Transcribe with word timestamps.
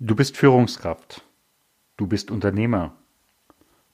Du 0.00 0.16
bist 0.16 0.36
Führungskraft. 0.36 1.22
Du 1.96 2.08
bist 2.08 2.32
Unternehmer. 2.32 2.96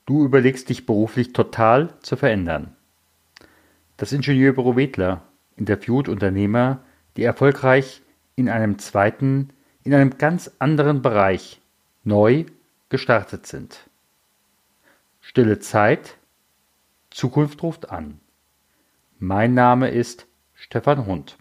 Du 0.06 0.24
überlegst 0.24 0.70
dich 0.70 0.86
beruflich 0.86 1.34
total 1.34 1.92
zu 2.00 2.16
verändern. 2.16 2.74
Das 3.98 4.12
Ingenieurbüro 4.12 4.76
Wedler 4.76 5.22
interviewt 5.56 6.08
Unternehmer, 6.08 6.82
die 7.18 7.22
erfolgreich 7.22 8.00
in 8.34 8.48
einem 8.48 8.78
zweiten, 8.78 9.50
in 9.82 9.92
einem 9.92 10.16
ganz 10.16 10.50
anderen 10.58 11.02
Bereich 11.02 11.60
neu 12.02 12.46
gestartet 12.88 13.46
sind. 13.46 13.90
Stille 15.20 15.58
Zeit, 15.58 16.16
Zukunft 17.10 17.62
ruft 17.62 17.90
an. 17.90 18.20
Mein 19.18 19.52
Name 19.52 19.90
ist 19.90 20.26
Stefan 20.54 21.04
Hund. 21.04 21.36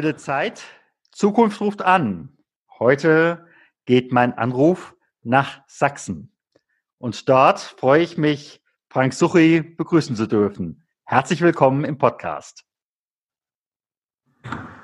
Stille 0.00 0.16
Zeit, 0.16 0.62
Zukunft 1.12 1.60
ruft 1.60 1.82
an. 1.82 2.34
Heute 2.78 3.46
geht 3.84 4.12
mein 4.12 4.32
Anruf 4.32 4.94
nach 5.22 5.60
Sachsen. 5.66 6.34
Und 6.96 7.28
dort 7.28 7.60
freue 7.60 8.00
ich 8.00 8.16
mich, 8.16 8.64
Frank 8.88 9.12
Suchi 9.12 9.60
begrüßen 9.60 10.16
zu 10.16 10.26
dürfen. 10.26 10.86
Herzlich 11.04 11.42
willkommen 11.42 11.84
im 11.84 11.98
Podcast. 11.98 12.64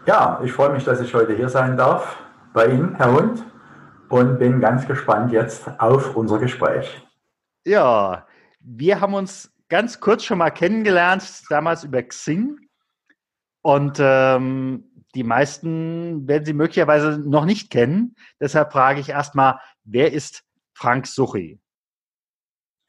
Ja, 0.05 0.38
ich 0.45 0.52
freue 0.52 0.69
mich, 0.69 0.84
dass 0.84 1.01
ich 1.01 1.15
heute 1.15 1.35
hier 1.35 1.48
sein 1.48 1.79
darf 1.79 2.23
bei 2.52 2.66
Ihnen, 2.66 2.96
Herr 2.96 3.13
Hund, 3.13 3.43
und 4.10 4.38
bin 4.38 4.60
ganz 4.60 4.87
gespannt 4.87 5.32
jetzt 5.32 5.66
auf 5.80 6.15
unser 6.15 6.38
Gespräch. 6.38 7.01
Ja, 7.65 8.26
wir 8.60 9.01
haben 9.01 9.15
uns 9.15 9.51
ganz 9.71 9.98
kurz 9.98 10.24
schon 10.24 10.37
mal 10.37 10.51
kennengelernt, 10.51 11.43
damals 11.48 11.85
über 11.85 12.02
Xing. 12.02 12.59
Und 13.63 13.96
ähm, 13.98 14.85
die 15.17 15.25
meisten 15.25 16.29
werden 16.29 16.45
Sie 16.45 16.53
möglicherweise 16.53 17.19
noch 17.19 17.47
nicht 17.47 17.71
kennen. 17.71 18.15
Deshalb 18.39 18.71
frage 18.73 19.01
ich 19.01 19.09
erstmal, 19.09 19.59
wer 19.85 20.13
ist 20.13 20.45
Frank 20.75 21.07
Suchi? 21.07 21.59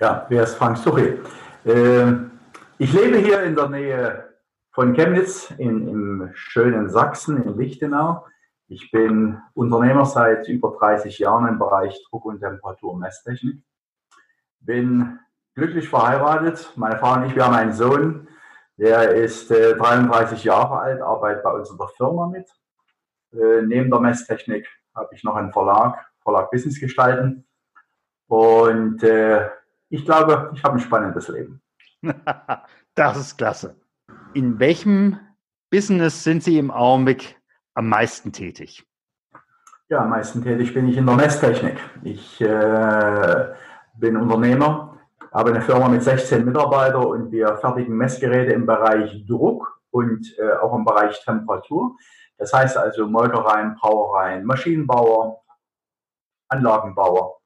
Ja, 0.01 0.25
wer 0.27 0.43
ist 0.43 0.55
Frank 0.55 0.77
Suchi? 0.77 1.19
Äh, 1.63 2.13
ich 2.77 2.91
lebe 2.91 3.17
hier 3.19 3.43
in 3.43 3.55
der 3.55 3.69
Nähe 3.69 4.33
von 4.71 4.93
Chemnitz 4.93 5.51
in, 5.57 5.87
im 5.87 6.29
schönen 6.33 6.89
Sachsen, 6.89 7.41
in 7.41 7.57
Lichtenau. 7.57 8.27
Ich 8.67 8.91
bin 8.91 9.41
Unternehmer 9.53 10.05
seit 10.05 10.49
über 10.49 10.75
30 10.77 11.17
Jahren 11.19 11.47
im 11.47 11.57
Bereich 11.57 11.97
Druck- 12.09 12.25
und 12.25 12.41
Temperaturmesstechnik. 12.41 13.63
Bin 14.59 15.17
glücklich 15.55 15.87
verheiratet. 15.87 16.73
Meine 16.75 16.97
Frau 16.97 17.13
und 17.13 17.23
ich, 17.23 17.35
wir 17.35 17.45
haben 17.45 17.55
einen 17.55 17.73
Sohn, 17.73 18.27
der 18.77 19.15
ist 19.15 19.51
äh, 19.51 19.75
33 19.75 20.43
Jahre 20.43 20.79
alt, 20.79 21.01
arbeitet 21.01 21.43
bei 21.43 21.51
uns 21.51 21.69
in 21.69 21.77
der 21.77 21.87
Firma 21.87 22.27
mit. 22.27 22.47
Äh, 23.33 23.63
neben 23.63 23.89
der 23.89 23.99
Messtechnik 23.99 24.67
habe 24.95 25.13
ich 25.13 25.23
noch 25.23 25.35
einen 25.35 25.51
Verlag, 25.51 26.05
Verlag 26.21 26.51
Business 26.51 26.79
gestalten. 26.79 27.47
Und 28.27 29.03
äh, 29.03 29.49
ich 29.89 30.05
glaube, 30.05 30.51
ich 30.53 30.63
habe 30.63 30.75
ein 30.75 30.79
spannendes 30.79 31.27
Leben. 31.27 31.61
das 32.95 33.17
ist 33.17 33.37
klasse. 33.37 33.75
In 34.33 34.59
welchem 34.59 35.19
Business 35.69 36.23
sind 36.23 36.43
Sie 36.43 36.59
im 36.59 36.71
Augenblick 36.71 37.39
am 37.73 37.89
meisten 37.89 38.31
tätig? 38.31 38.85
Ja, 39.89 39.99
am 39.99 40.09
meisten 40.09 40.43
tätig 40.43 40.73
bin 40.73 40.87
ich 40.87 40.97
in 40.97 41.05
der 41.05 41.15
Messtechnik. 41.15 41.77
Ich 42.03 42.41
äh, 42.41 43.55
bin 43.95 44.17
Unternehmer 44.17 44.86
habe 45.37 45.51
eine 45.51 45.61
Firma 45.61 45.87
mit 45.87 46.01
16 46.01 46.43
Mitarbeitern 46.43 47.05
und 47.05 47.31
wir 47.31 47.57
fertigen 47.57 47.95
Messgeräte 47.95 48.53
im 48.53 48.65
Bereich 48.65 49.23
Druck 49.27 49.79
und 49.91 50.35
äh, 50.39 50.53
auch 50.53 50.75
im 50.75 50.83
Bereich 50.83 51.23
Temperatur. 51.23 51.95
Das 52.39 52.51
heißt 52.53 52.75
also 52.75 53.05
Molkereien, 53.05 53.75
Brauereien, 53.75 54.45
Maschinenbauer, 54.45 55.43
Anlagenbauer. 56.49 57.37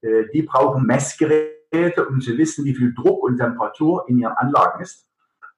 Äh, 0.00 0.24
die 0.34 0.42
brauchen 0.42 0.84
Messgeräte, 0.84 2.08
um 2.08 2.20
zu 2.20 2.36
wissen, 2.36 2.64
wie 2.64 2.74
viel 2.74 2.92
Druck 2.92 3.22
und 3.22 3.38
Temperatur 3.38 4.04
in 4.08 4.18
ihren 4.18 4.32
Anlagen 4.32 4.82
ist. 4.82 5.08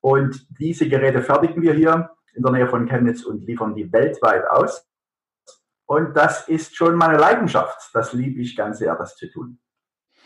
Und 0.02 0.46
diese 0.60 0.86
Geräte 0.86 1.22
fertigen 1.22 1.62
wir 1.62 1.72
hier 1.72 2.10
in 2.34 2.42
der 2.42 2.52
Nähe 2.52 2.68
von 2.68 2.84
Chemnitz 2.86 3.24
und 3.24 3.46
liefern 3.46 3.74
die 3.74 3.90
weltweit 3.90 4.46
aus. 4.50 4.86
Und 5.86 6.14
das 6.14 6.46
ist 6.46 6.76
schon 6.76 6.96
meine 6.96 7.16
Leidenschaft. 7.16 7.88
Das 7.94 8.12
liebe 8.12 8.42
ich 8.42 8.54
ganz 8.54 8.80
sehr, 8.80 8.94
das 8.96 9.16
zu 9.16 9.30
tun. 9.30 9.60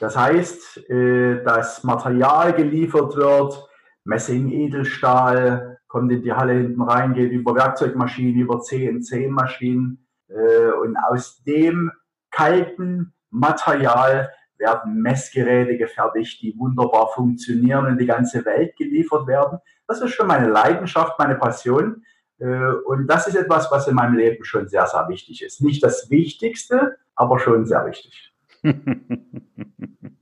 Das 0.01 0.17
heißt, 0.17 0.89
äh, 0.91 1.43
das 1.43 1.83
Material 1.85 2.53
geliefert 2.53 3.17
wird, 3.17 3.69
Messing, 4.05 4.51
Edelstahl, 4.51 5.79
kommt 5.89 6.13
in 6.13 6.23
die 6.23 6.33
Halle 6.33 6.55
hinten 6.55 6.83
rein, 6.83 7.15
geht 7.15 7.33
über 7.33 7.55
Werkzeugmaschinen, 7.55 8.41
über 8.41 8.61
CNC-Maschinen. 8.61 10.07
Äh, 10.29 10.71
und 10.83 10.97
aus 10.97 11.43
dem 11.45 11.91
kalten 12.31 13.15
Material 13.31 14.31
werden 14.59 15.01
Messgeräte 15.01 15.77
gefertigt, 15.77 16.43
die 16.43 16.57
wunderbar 16.59 17.09
funktionieren 17.15 17.87
und 17.87 17.99
die 17.99 18.07
ganze 18.07 18.45
Welt 18.45 18.77
geliefert 18.77 19.27
werden. 19.27 19.59
Das 19.87 20.01
ist 20.01 20.13
schon 20.13 20.27
meine 20.27 20.49
Leidenschaft, 20.49 21.19
meine 21.19 21.37
Passion. 21.37 22.05
Äh, 22.39 22.73
und 22.87 23.07
das 23.07 23.27
ist 23.27 23.37
etwas, 23.37 23.71
was 23.71 23.89
in 23.89 23.95
meinem 23.95 24.15
Leben 24.15 24.45
schon 24.45 24.69
sehr, 24.69 24.87
sehr 24.87 25.09
wichtig 25.09 25.43
ist. 25.43 25.61
Nicht 25.61 25.83
das 25.83 26.11
Wichtigste, 26.11 26.97
aber 27.15 27.39
schon 27.39 27.67
sehr 27.67 27.85
wichtig. 27.87 28.33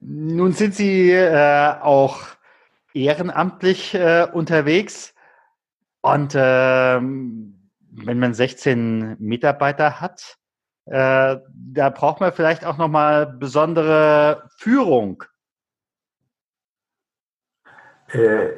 Nun 0.00 0.52
sind 0.52 0.74
Sie 0.74 1.10
äh, 1.10 1.74
auch 1.80 2.20
ehrenamtlich 2.92 3.94
äh, 3.94 4.26
unterwegs 4.32 5.14
und 6.02 6.34
äh, 6.34 7.00
wenn 7.00 8.18
man 8.18 8.34
16 8.34 9.16
Mitarbeiter 9.18 10.00
hat, 10.00 10.36
äh, 10.86 11.36
da 11.54 11.90
braucht 11.90 12.20
man 12.20 12.32
vielleicht 12.32 12.64
auch 12.64 12.76
nochmal 12.76 13.26
besondere 13.26 14.48
Führung. 14.58 15.24
Äh, 18.08 18.50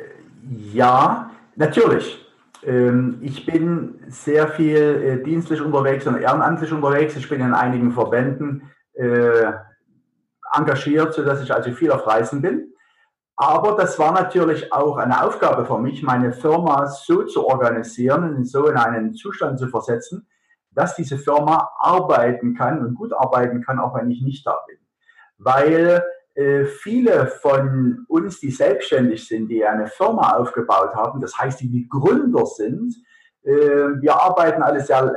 ja, 0.72 1.30
natürlich. 1.54 2.25
Ähm, 2.66 3.18
ich 3.22 3.46
bin 3.46 4.00
sehr 4.08 4.48
viel 4.48 4.76
äh, 4.76 5.22
dienstlich 5.22 5.60
unterwegs 5.60 6.06
und 6.06 6.20
ehrenamtlich 6.20 6.72
unterwegs. 6.72 7.16
Ich 7.16 7.28
bin 7.28 7.40
in 7.40 7.54
einigen 7.54 7.92
Verbänden 7.92 8.70
äh, 8.94 9.52
engagiert, 10.52 11.14
sodass 11.14 11.42
ich 11.42 11.54
also 11.54 11.70
viel 11.72 11.92
auf 11.92 12.06
Reisen 12.06 12.42
bin. 12.42 12.72
Aber 13.36 13.76
das 13.76 13.98
war 13.98 14.12
natürlich 14.12 14.72
auch 14.72 14.96
eine 14.96 15.22
Aufgabe 15.22 15.64
für 15.64 15.78
mich, 15.78 16.02
meine 16.02 16.32
Firma 16.32 16.86
so 16.86 17.22
zu 17.24 17.46
organisieren 17.46 18.34
und 18.34 18.46
so 18.46 18.66
in 18.66 18.76
einen 18.76 19.14
Zustand 19.14 19.58
zu 19.58 19.68
versetzen, 19.68 20.26
dass 20.70 20.96
diese 20.96 21.18
Firma 21.18 21.70
arbeiten 21.78 22.54
kann 22.54 22.84
und 22.84 22.94
gut 22.94 23.12
arbeiten 23.12 23.62
kann, 23.62 23.78
auch 23.78 23.94
wenn 23.94 24.10
ich 24.10 24.22
nicht 24.22 24.46
da 24.46 24.58
bin. 24.66 24.78
Weil 25.38 26.02
viele 26.66 27.26
von 27.26 28.04
uns, 28.08 28.40
die 28.40 28.50
selbstständig 28.50 29.26
sind, 29.26 29.48
die 29.48 29.64
eine 29.64 29.86
Firma 29.86 30.34
aufgebaut 30.36 30.94
haben, 30.94 31.20
das 31.20 31.38
heißt, 31.38 31.60
die 31.60 31.70
die 31.70 31.88
Gründer 31.88 32.44
sind, 32.44 32.94
äh, 33.42 33.52
wir 33.52 34.14
arbeiten 34.14 34.62
alle 34.62 34.80
sehr 34.80 35.14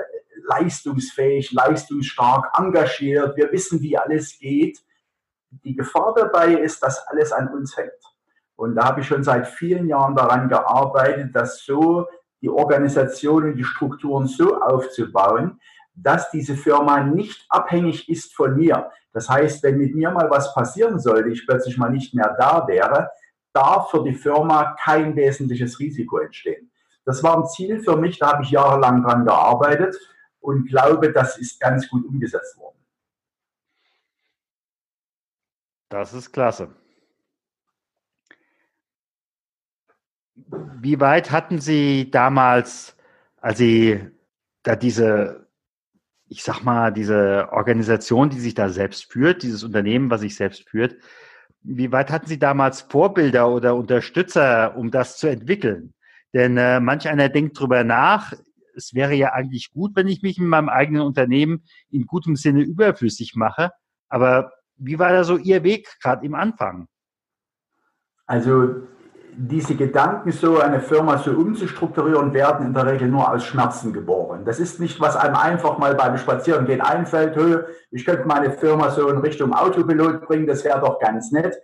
leistungsfähig, 0.47 1.52
leistungsstark, 1.52 2.57
engagiert, 2.57 3.35
wir 3.35 3.52
wissen, 3.52 3.81
wie 3.81 3.97
alles 3.97 4.38
geht 4.40 4.80
die 5.52 5.75
Gefahr 5.75 6.13
dabei 6.16 6.53
ist, 6.53 6.81
dass 6.84 7.07
alles 7.07 7.31
an 7.31 7.50
uns 7.50 7.75
hängt. 7.75 7.91
Und 8.56 8.75
da 8.75 8.86
habe 8.86 9.01
ich 9.01 9.07
schon 9.07 9.24
seit 9.24 9.47
vielen 9.47 9.88
Jahren 9.88 10.16
daran 10.16 10.50
gearbeitet, 10.50 11.36
dass 11.36 11.63
so 11.63 12.07
die 12.42 12.50
Organisation 12.50 13.45
und 13.45 13.56
die 13.56 13.63
Strukturen 13.63 14.27
so 14.27 14.62
aufzubauen, 14.62 15.60
dass 15.95 16.30
diese 16.31 16.56
Firma 16.56 17.03
nicht 17.03 17.45
abhängig 17.50 18.09
ist 18.09 18.33
von 18.36 18.56
mir. 18.56 18.91
Das 19.13 19.30
heißt, 19.30 19.63
wenn 19.63 19.77
mit 19.77 19.95
mir 19.95 20.12
mal 20.12 20.30
was 20.30 20.53
passieren 20.53 21.00
sollte, 21.00 21.30
ich 21.30 21.45
plötzlich 21.45 21.77
mal 21.77 21.89
nicht 21.89 22.13
mehr 22.13 22.36
da 22.39 22.68
wäre, 22.68 23.09
darf 23.53 23.89
für 23.91 24.03
die 24.03 24.13
Firma 24.13 24.75
kein 24.80 25.15
wesentliches 25.15 25.80
Risiko 25.80 26.19
entstehen. 26.19 26.71
Das 27.06 27.24
war 27.24 27.38
ein 27.38 27.47
Ziel 27.47 27.81
für 27.81 27.97
mich, 27.97 28.19
da 28.19 28.33
habe 28.33 28.44
ich 28.44 28.51
jahrelang 28.51 29.03
dran 29.03 29.25
gearbeitet 29.25 29.95
und 30.39 30.68
glaube, 30.68 31.12
das 31.12 31.38
ist 31.38 31.59
ganz 31.59 31.88
gut 31.89 32.06
umgesetzt 32.06 32.57
worden. 32.57 32.77
Das 35.89 36.13
ist 36.13 36.31
klasse. 36.31 36.69
Wie 40.36 41.00
weit 41.00 41.31
hatten 41.31 41.59
Sie 41.59 42.12
damals, 42.12 42.95
als 43.38 43.57
Sie 43.57 44.00
da 44.63 44.75
diese, 44.75 45.49
ich 46.30 46.44
sag 46.44 46.64
mal, 46.64 46.92
diese 46.92 47.50
Organisation, 47.52 48.30
die 48.30 48.40
sich 48.40 48.54
da 48.54 48.70
selbst 48.70 49.12
führt, 49.12 49.44
dieses 49.44 49.64
Unternehmen, 49.64 50.10
was 50.12 50.22
sich 50.22 50.36
selbst 50.36 50.70
führt, 50.70 50.96
wie 51.62 51.92
weit 51.92 52.12
hatten 52.12 52.28
Sie 52.28 52.40
damals 52.40 52.81
Vorbilder 52.81 53.50
oder 53.50 53.76
Unterstützer, 53.76 54.78
um 54.78 54.92
das 54.92 55.18
zu 55.18 55.28
entwickeln? 55.28 55.94
Denn 56.34 56.58
äh, 56.58 56.80
manch 56.80 57.10
einer 57.10 57.30
denkt 57.30 57.60
drüber 57.60 57.84
nach, 57.84 58.34
es 58.76 58.94
wäre 58.94 59.14
ja 59.14 59.34
eigentlich 59.34 59.72
gut, 59.72 59.96
wenn 59.96 60.08
ich 60.08 60.22
mich 60.22 60.38
in 60.38 60.48
meinem 60.48 60.70
eigenen 60.70 61.02
Unternehmen 61.02 61.66
in 61.90 62.06
gutem 62.06 62.36
Sinne 62.36 62.62
überflüssig 62.62 63.36
mache. 63.36 63.72
Aber 64.08 64.54
wie 64.78 65.00
war 65.00 65.12
da 65.12 65.24
so 65.24 65.38
Ihr 65.38 65.64
Weg 65.64 65.88
gerade 66.02 66.25
im 66.25 66.36
Anfang? 66.36 66.88
Also 68.25 68.88
diese 69.41 69.75
Gedanken, 69.75 70.33
so 70.33 70.59
eine 70.59 70.81
Firma 70.81 71.18
so 71.18 71.31
umzustrukturieren, 71.31 72.33
werden 72.33 72.68
in 72.68 72.74
der 72.74 72.86
Regel 72.86 73.07
nur 73.07 73.31
aus 73.31 73.45
Schmerzen 73.45 73.94
geboren. 73.94 74.44
Das 74.44 74.59
ist 74.59 74.81
nicht, 74.81 75.00
was 75.00 75.15
einem 75.15 75.36
einfach 75.36 75.77
mal 75.77 75.95
beim 75.95 76.18
Spazierengehen 76.18 76.81
einfällt, 76.81 77.38
ich 77.89 78.06
könnte 78.06 78.27
meine 78.27 78.51
Firma 78.51 78.89
so 78.89 79.07
in 79.07 79.19
Richtung 79.19 79.53
Autopilot 79.53 80.27
bringen, 80.27 80.45
das 80.45 80.65
wäre 80.65 80.81
doch 80.81 81.00
ganz 81.00 81.31
nett. 81.31 81.56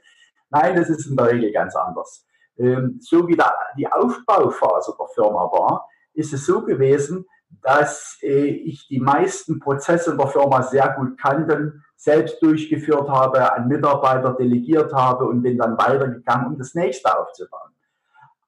Nein, 0.51 0.77
das 0.77 0.89
ist 0.89 1.06
in 1.06 1.18
der 1.18 1.31
Regel 1.31 1.51
ganz 1.51 1.75
anders. 1.75 2.25
Ähm, 2.57 2.98
so 3.01 3.27
wie 3.27 3.38
die 3.77 3.92
Aufbauphase 3.92 4.95
der 4.98 5.07
Firma 5.13 5.51
war, 5.51 5.89
ist 6.13 6.31
es 6.31 6.45
so 6.45 6.63
gewesen, 6.63 7.25
dass 7.50 8.18
äh, 8.22 8.46
ich 8.48 8.88
die 8.88 9.00
meisten 9.00 9.60
Prozesse 9.60 10.12
in 10.12 10.18
der 10.18 10.28
Firma 10.28 10.62
sehr 10.64 10.90
gut 10.90 11.18
kannte, 11.20 11.74
selbst 11.96 12.42
durchgeführt 12.42 13.10
habe, 13.10 13.54
an 13.54 13.68
Mitarbeiter 13.68 14.34
delegiert 14.34 14.94
habe 14.94 15.26
und 15.26 15.42
bin 15.42 15.58
dann 15.58 15.78
weitergegangen, 15.78 16.48
um 16.48 16.58
das 16.58 16.76
nächste 16.76 17.18
aufzubauen. 17.18 17.72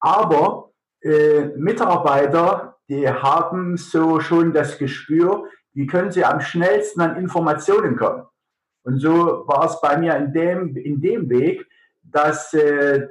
Aber 0.00 0.70
äh, 1.00 1.46
Mitarbeiter, 1.56 2.76
die 2.88 3.08
haben 3.08 3.76
so 3.76 4.20
schon 4.20 4.52
das 4.52 4.78
Gespür, 4.78 5.44
wie 5.72 5.86
können 5.86 6.10
sie 6.10 6.24
am 6.24 6.40
schnellsten 6.40 7.00
an 7.00 7.16
Informationen 7.16 7.96
kommen. 7.96 8.24
Und 8.82 8.98
so 9.00 9.44
war 9.46 9.66
es 9.66 9.80
bei 9.80 9.96
mir 9.96 10.16
in 10.16 10.32
dem, 10.32 10.76
in 10.76 11.00
dem 11.00 11.28
Weg, 11.28 11.66
dass 12.02 12.54
äh, 12.54 13.06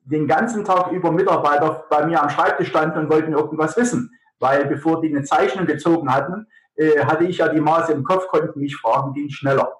den 0.00 0.26
ganzen 0.26 0.64
Tag 0.64 0.92
über 0.92 1.10
Mitarbeiter 1.12 1.84
bei 1.88 2.06
mir 2.06 2.22
am 2.22 2.28
Schreibtisch 2.28 2.68
standen 2.68 2.98
und 2.98 3.10
wollten 3.10 3.32
irgendwas 3.32 3.76
wissen. 3.76 4.10
Weil 4.44 4.66
bevor 4.66 5.00
die 5.00 5.08
eine 5.08 5.24
Zeichnung 5.24 5.64
gezogen 5.64 6.12
hatten, 6.12 6.46
äh, 6.76 7.02
hatte 7.06 7.24
ich 7.24 7.38
ja 7.38 7.48
die 7.48 7.62
Maße 7.62 7.94
im 7.94 8.04
Kopf, 8.04 8.28
konnten 8.28 8.60
mich 8.60 8.76
fragen, 8.76 9.14
ging 9.14 9.30
schneller. 9.30 9.72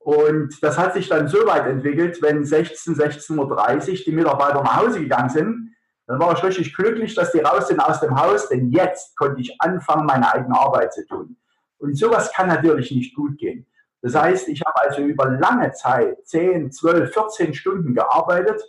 Und 0.00 0.60
das 0.60 0.76
hat 0.76 0.94
sich 0.94 1.08
dann 1.08 1.28
so 1.28 1.46
weit 1.46 1.68
entwickelt, 1.68 2.20
wenn 2.20 2.44
16, 2.44 2.96
16.30 2.96 3.90
Uhr 3.90 4.04
die 4.04 4.12
Mitarbeiter 4.12 4.62
nach 4.64 4.78
Hause 4.78 4.98
gegangen 4.98 5.30
sind, 5.30 5.76
dann 6.08 6.18
war 6.18 6.32
ich 6.32 6.42
richtig 6.42 6.74
glücklich, 6.74 7.14
dass 7.14 7.30
die 7.30 7.38
raus 7.38 7.68
sind 7.68 7.78
aus 7.78 8.00
dem 8.00 8.20
Haus, 8.20 8.48
denn 8.48 8.72
jetzt 8.72 9.16
konnte 9.16 9.40
ich 9.40 9.54
anfangen, 9.60 10.06
meine 10.06 10.34
eigene 10.34 10.58
Arbeit 10.58 10.92
zu 10.92 11.06
tun. 11.06 11.36
Und 11.78 11.96
sowas 11.96 12.32
kann 12.32 12.48
natürlich 12.48 12.90
nicht 12.90 13.14
gut 13.14 13.38
gehen. 13.38 13.64
Das 14.02 14.16
heißt, 14.16 14.48
ich 14.48 14.60
habe 14.66 14.82
also 14.82 15.02
über 15.02 15.26
lange 15.26 15.70
Zeit, 15.70 16.26
10, 16.26 16.72
12, 16.72 17.12
14 17.12 17.54
Stunden 17.54 17.94
gearbeitet, 17.94 18.60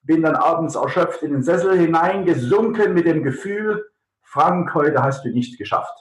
bin 0.00 0.22
dann 0.22 0.36
abends 0.36 0.74
erschöpft 0.74 1.22
in 1.22 1.32
den 1.32 1.42
Sessel 1.42 1.78
hineingesunken 1.78 2.94
mit 2.94 3.06
dem 3.06 3.22
Gefühl, 3.22 3.90
Frank, 4.34 4.74
heute 4.74 5.00
hast 5.00 5.24
du 5.24 5.28
nichts 5.28 5.56
geschafft. 5.56 5.96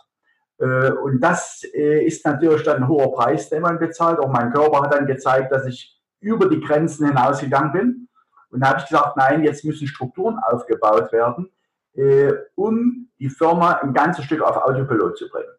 Äh, 0.58 0.92
und 0.92 1.20
das 1.20 1.64
äh, 1.72 2.04
ist 2.04 2.26
natürlich 2.26 2.64
dann 2.64 2.78
ein 2.78 2.88
hoher 2.88 3.14
Preis, 3.14 3.48
den 3.48 3.62
man 3.62 3.78
bezahlt. 3.78 4.18
Auch 4.18 4.32
mein 4.32 4.52
Körper 4.52 4.82
hat 4.82 4.92
dann 4.92 5.06
gezeigt, 5.06 5.52
dass 5.52 5.68
ich 5.68 6.02
über 6.20 6.50
die 6.50 6.60
Grenzen 6.60 7.06
hinausgegangen 7.06 7.72
bin. 7.72 8.10
Und 8.50 8.62
da 8.62 8.70
habe 8.70 8.80
ich 8.80 8.88
gesagt, 8.88 9.18
nein, 9.18 9.44
jetzt 9.44 9.64
müssen 9.64 9.86
Strukturen 9.86 10.40
aufgebaut 10.40 11.12
werden, 11.12 11.52
äh, 11.94 12.34
um 12.56 13.08
die 13.20 13.30
Firma 13.30 13.74
ein 13.74 13.94
ganzes 13.94 14.26
Stück 14.26 14.42
auf 14.42 14.58
Autopilot 14.58 15.16
zu 15.16 15.30
bringen. 15.30 15.54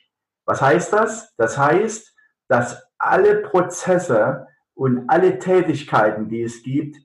Was 0.44 0.61
heißt 0.61 0.93
das? 0.94 1.32
Das 1.37 1.56
heißt, 1.56 2.12
dass 2.49 2.82
alle 2.99 3.37
Prozesse 3.37 4.49
und 4.75 5.09
alle 5.09 5.38
Tätigkeiten, 5.38 6.29
die 6.29 6.43
es 6.43 6.65
gibt, 6.65 6.97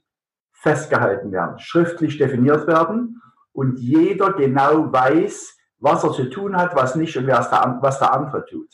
festgehalten 0.52 1.32
werden, 1.32 1.60
schriftlich 1.60 2.18
definiert 2.18 2.66
werden 2.66 3.22
und 3.54 3.78
jeder 3.78 4.34
genau 4.34 4.92
weiß, 4.92 5.58
was 5.80 6.04
er 6.04 6.12
zu 6.12 6.30
tun 6.30 6.56
hat, 6.56 6.76
was 6.76 6.96
nicht 6.96 7.16
und 7.18 7.28
was 7.28 7.50
der, 7.50 7.78
was 7.82 8.00
der 8.00 8.14
andere 8.14 8.46
tut. 8.46 8.70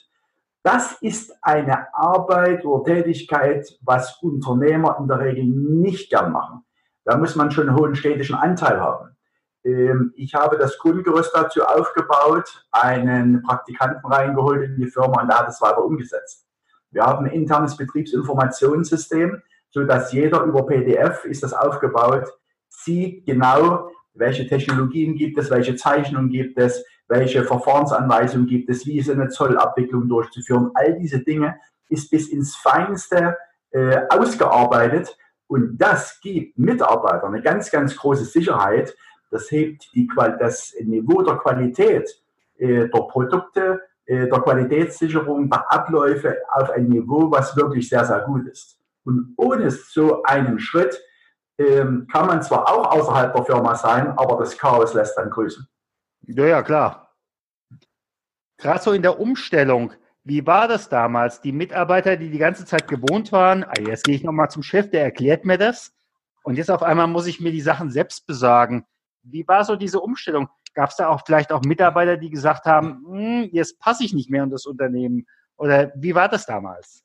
Das 0.64 0.94
ist 1.02 1.32
eine 1.44 1.94
Arbeit 1.94 2.66
oder 2.66 2.84
Tätigkeit, 2.84 3.68
was 3.84 4.18
Unternehmer 4.22 4.98
in 5.00 5.08
der 5.08 5.20
Regel 5.20 5.46
nicht 5.46 6.10
gern 6.10 6.32
machen. 6.32 6.66
Da 7.04 7.18
muss 7.18 7.36
man 7.36 7.52
schon 7.52 7.70
einen 7.70 7.78
hohen 7.78 7.96
städtischen 7.96 8.36
Anteil 8.36 8.80
haben. 8.82 9.16
Ähm, 9.64 10.14
ich 10.16 10.34
habe 10.34 10.58
das 10.58 10.78
Grundgerüst 10.80 11.32
dazu 11.36 11.64
aufgebaut, 11.64 12.66
einen 12.72 13.44
Praktikanten 13.44 14.12
reingeholt 14.12 14.64
in 14.64 14.78
die 14.78 14.88
Firma 14.88 15.22
und 15.22 15.28
der 15.28 15.40
hat 15.40 15.50
es 15.50 15.62
weiter 15.62 15.84
umgesetzt. 15.84 16.48
Wir 16.90 17.04
haben 17.04 17.26
ein 17.26 17.32
internes 17.32 17.78
Betriebsinformationssystem, 17.78 19.42
so 19.70 19.84
dass 19.84 20.14
jeder 20.14 20.44
über 20.44 20.66
PDF 20.66 21.26
ist 21.26 21.44
das 21.44 21.54
aufgebaut, 21.54 22.26
sieht 22.70 23.26
genau, 23.26 23.90
welche 24.14 24.48
Technologien 24.48 25.16
gibt 25.16 25.38
es, 25.38 25.52
welche 25.52 25.76
Zeichnungen 25.76 26.30
gibt 26.30 26.58
es, 26.58 26.84
welche 27.08 27.44
Verfahrensanweisungen 27.44 28.48
gibt 28.48 28.70
es, 28.70 28.86
wie 28.86 28.98
ist 28.98 29.10
eine 29.10 29.30
Zollabwicklung 29.30 30.10
durchzuführen. 30.10 30.72
All 30.74 30.98
diese 30.98 31.20
Dinge 31.20 31.58
ist 31.90 32.10
bis 32.10 32.30
ins 32.30 32.56
Feinste 32.56 33.38
äh, 33.72 34.02
ausgearbeitet 34.10 35.18
und 35.48 35.78
das 35.78 36.20
gibt 36.22 36.58
Mitarbeitern 36.58 37.34
eine 37.34 37.44
ganz, 37.44 37.70
ganz 37.70 37.96
große 37.96 38.26
Sicherheit. 38.26 38.96
Das 39.30 39.52
hebt 39.52 39.90
die, 39.94 40.10
das 40.40 40.74
Niveau 40.82 41.22
der 41.22 41.36
Qualität 41.36 42.10
äh, 42.58 42.88
der 42.88 43.02
Produkte, 43.02 43.82
äh, 44.06 44.28
der 44.28 44.40
Qualitätssicherung, 44.40 45.50
der 45.50 45.72
Abläufe 45.72 46.38
auf 46.52 46.70
ein 46.72 46.88
Niveau, 46.88 47.30
was 47.30 47.56
wirklich 47.56 47.90
sehr, 47.90 48.06
sehr 48.06 48.22
gut 48.22 48.48
ist. 48.48 48.80
Und 49.04 49.34
ohne 49.38 49.70
so 49.70 50.24
einen 50.24 50.60
Schritt 50.60 51.00
ähm, 51.58 52.08
kann 52.12 52.28
man 52.28 52.42
zwar 52.42 52.68
auch 52.68 52.92
außerhalb 52.92 53.34
der 53.34 53.46
Firma 53.46 53.76
sein, 53.76 54.08
aber 54.18 54.38
das 54.38 54.58
Chaos 54.58 54.94
lässt 54.94 55.18
dann 55.18 55.30
grüßen. 55.30 55.68
Ja, 56.28 56.46
ja, 56.46 56.64
klar. 56.64 57.16
Gerade 58.58 58.82
so 58.82 58.92
in 58.94 59.02
der 59.02 59.20
Umstellung, 59.20 59.94
wie 60.24 60.46
war 60.48 60.68
das 60.68 60.90
damals? 60.90 61.42
Die 61.42 61.52
Mitarbeiter, 61.52 62.18
die 62.18 62.32
die 62.32 62.38
ganze 62.38 62.66
Zeit 62.66 62.88
gewohnt 62.88 63.32
waren, 63.32 63.64
ah, 63.64 63.74
jetzt 63.80 64.06
gehe 64.06 64.16
ich 64.16 64.24
nochmal 64.24 64.50
zum 64.50 64.64
Chef, 64.64 64.90
der 64.90 65.04
erklärt 65.04 65.46
mir 65.46 65.58
das. 65.58 65.94
Und 66.44 66.58
jetzt 66.58 66.72
auf 66.72 66.84
einmal 66.84 67.08
muss 67.08 67.28
ich 67.28 67.40
mir 67.40 67.52
die 67.52 67.62
Sachen 67.62 67.92
selbst 67.92 68.26
besorgen. 68.26 68.86
Wie 69.24 69.48
war 69.48 69.64
so 69.66 69.76
diese 69.76 70.00
Umstellung? 70.00 70.50
Gab 70.74 70.90
es 70.90 70.96
da 70.96 71.10
auch 71.10 71.22
vielleicht 71.26 71.52
auch 71.52 71.62
Mitarbeiter, 71.62 72.18
die 72.18 72.30
gesagt 72.30 72.66
haben, 72.66 73.04
hm, 73.08 73.50
jetzt 73.52 73.80
passe 73.80 74.04
ich 74.04 74.14
nicht 74.14 74.30
mehr 74.30 74.44
in 74.44 74.50
das 74.50 74.66
Unternehmen? 74.66 75.28
Oder 75.58 75.92
wie 75.96 76.16
war 76.16 76.28
das 76.28 76.46
damals? 76.46 77.04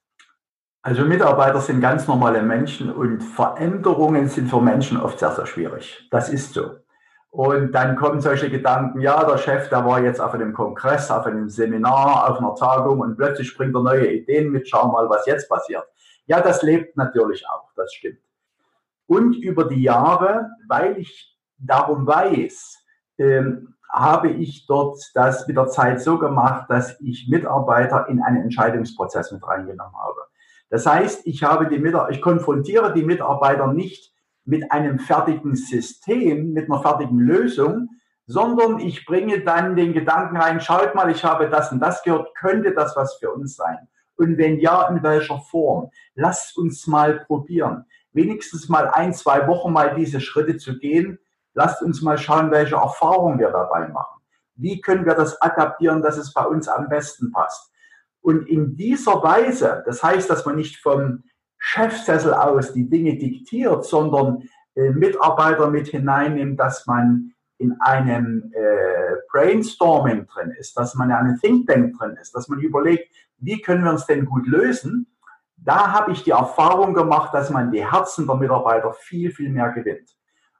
Also 0.82 1.04
Mitarbeiter 1.04 1.60
sind 1.60 1.80
ganz 1.80 2.06
normale 2.06 2.42
Menschen 2.42 2.90
und 2.90 3.20
Veränderungen 3.20 4.28
sind 4.28 4.48
für 4.48 4.62
Menschen 4.62 4.98
oft 4.98 5.18
sehr, 5.18 5.32
sehr 5.32 5.46
schwierig. 5.46 6.08
Das 6.10 6.30
ist 6.30 6.54
so. 6.54 6.76
Und 7.30 7.72
dann 7.72 7.94
kommen 7.94 8.20
solche 8.20 8.50
Gedanken, 8.50 9.00
ja, 9.00 9.22
der 9.24 9.38
Chef, 9.38 9.68
der 9.68 9.84
war 9.86 10.02
jetzt 10.02 10.20
auf 10.20 10.34
einem 10.34 10.52
Kongress, 10.52 11.10
auf 11.12 11.26
einem 11.26 11.48
Seminar, 11.48 12.28
auf 12.28 12.38
einer 12.38 12.56
Tagung 12.56 13.00
und 13.00 13.16
plötzlich 13.16 13.56
bringt 13.56 13.74
er 13.74 13.82
neue 13.82 14.12
Ideen 14.12 14.50
mit, 14.50 14.68
schau 14.68 14.88
mal, 14.88 15.08
was 15.08 15.26
jetzt 15.26 15.48
passiert. 15.48 15.84
Ja, 16.26 16.40
das 16.40 16.62
lebt 16.62 16.96
natürlich 16.96 17.48
auch, 17.48 17.70
das 17.76 17.92
stimmt. 17.94 18.18
Und 19.06 19.36
über 19.36 19.64
die 19.64 19.82
Jahre, 19.82 20.50
weil 20.68 20.98
ich 20.98 21.38
darum 21.58 22.06
weiß, 22.06 22.78
ähm, 23.18 23.74
habe 23.92 24.30
ich 24.30 24.66
dort 24.66 24.98
das 25.14 25.46
mit 25.46 25.56
der 25.56 25.66
Zeit 25.68 26.00
so 26.00 26.18
gemacht, 26.18 26.66
dass 26.68 27.00
ich 27.00 27.28
Mitarbeiter 27.28 28.06
in 28.08 28.20
einen 28.22 28.42
Entscheidungsprozess 28.42 29.32
mit 29.32 29.46
reingenommen 29.46 29.96
habe. 29.96 30.20
Das 30.68 30.86
heißt, 30.86 31.26
ich 31.26 31.42
habe 31.42 31.68
die 31.68 31.78
Mitarbeiter, 31.78 32.12
ich 32.12 32.22
konfrontiere 32.22 32.92
die 32.92 33.02
Mitarbeiter 33.02 33.72
nicht 33.72 34.12
mit 34.50 34.72
einem 34.72 34.98
fertigen 34.98 35.54
System, 35.54 36.52
mit 36.52 36.68
einer 36.68 36.82
fertigen 36.82 37.20
Lösung, 37.20 37.88
sondern 38.26 38.80
ich 38.80 39.06
bringe 39.06 39.44
dann 39.44 39.76
den 39.76 39.92
Gedanken 39.92 40.36
rein, 40.36 40.60
schaut 40.60 40.94
mal, 40.96 41.08
ich 41.08 41.24
habe 41.24 41.48
das 41.48 41.70
und 41.70 41.78
das 41.78 42.02
gehört, 42.02 42.34
könnte 42.34 42.74
das 42.74 42.96
was 42.96 43.14
für 43.14 43.30
uns 43.30 43.54
sein? 43.54 43.88
Und 44.16 44.38
wenn 44.38 44.58
ja, 44.58 44.88
in 44.88 45.02
welcher 45.04 45.38
Form? 45.38 45.90
Lasst 46.14 46.58
uns 46.58 46.86
mal 46.88 47.24
probieren. 47.26 47.86
Wenigstens 48.12 48.68
mal 48.68 48.88
ein, 48.88 49.14
zwei 49.14 49.46
Wochen 49.46 49.72
mal 49.72 49.94
diese 49.94 50.20
Schritte 50.20 50.56
zu 50.56 50.78
gehen. 50.78 51.20
Lasst 51.54 51.80
uns 51.80 52.02
mal 52.02 52.18
schauen, 52.18 52.50
welche 52.50 52.74
Erfahrungen 52.74 53.38
wir 53.38 53.50
dabei 53.50 53.86
machen. 53.88 54.20
Wie 54.56 54.80
können 54.80 55.06
wir 55.06 55.14
das 55.14 55.40
adaptieren, 55.40 56.02
dass 56.02 56.16
es 56.16 56.34
bei 56.34 56.44
uns 56.44 56.66
am 56.66 56.88
besten 56.88 57.30
passt? 57.30 57.72
Und 58.20 58.48
in 58.48 58.76
dieser 58.76 59.22
Weise, 59.22 59.82
das 59.86 60.02
heißt, 60.02 60.28
dass 60.28 60.44
man 60.44 60.56
nicht 60.56 60.76
vom 60.76 61.22
Chefsessel 61.60 62.34
aus 62.34 62.72
die 62.72 62.88
Dinge 62.88 63.16
diktiert, 63.16 63.84
sondern 63.84 64.48
äh, 64.74 64.90
Mitarbeiter 64.90 65.70
mit 65.70 65.88
hineinnimmt, 65.88 66.58
dass 66.58 66.86
man 66.86 67.32
in 67.58 67.78
einem 67.80 68.50
äh, 68.54 69.16
Brainstorming 69.30 70.26
drin 70.26 70.50
ist, 70.58 70.76
dass 70.76 70.94
man 70.94 71.10
in 71.10 71.16
einem 71.16 71.38
Think 71.38 71.68
Tank 71.68 71.96
drin 71.98 72.16
ist, 72.20 72.34
dass 72.34 72.48
man 72.48 72.58
überlegt, 72.58 73.14
wie 73.36 73.60
können 73.60 73.84
wir 73.84 73.90
uns 73.90 74.06
denn 74.06 74.24
gut 74.24 74.46
lösen. 74.46 75.06
Da 75.56 75.92
habe 75.92 76.12
ich 76.12 76.24
die 76.24 76.30
Erfahrung 76.30 76.94
gemacht, 76.94 77.34
dass 77.34 77.50
man 77.50 77.70
die 77.70 77.88
Herzen 77.88 78.26
der 78.26 78.36
Mitarbeiter 78.36 78.94
viel, 78.94 79.30
viel 79.30 79.50
mehr 79.50 79.70
gewinnt. 79.70 80.16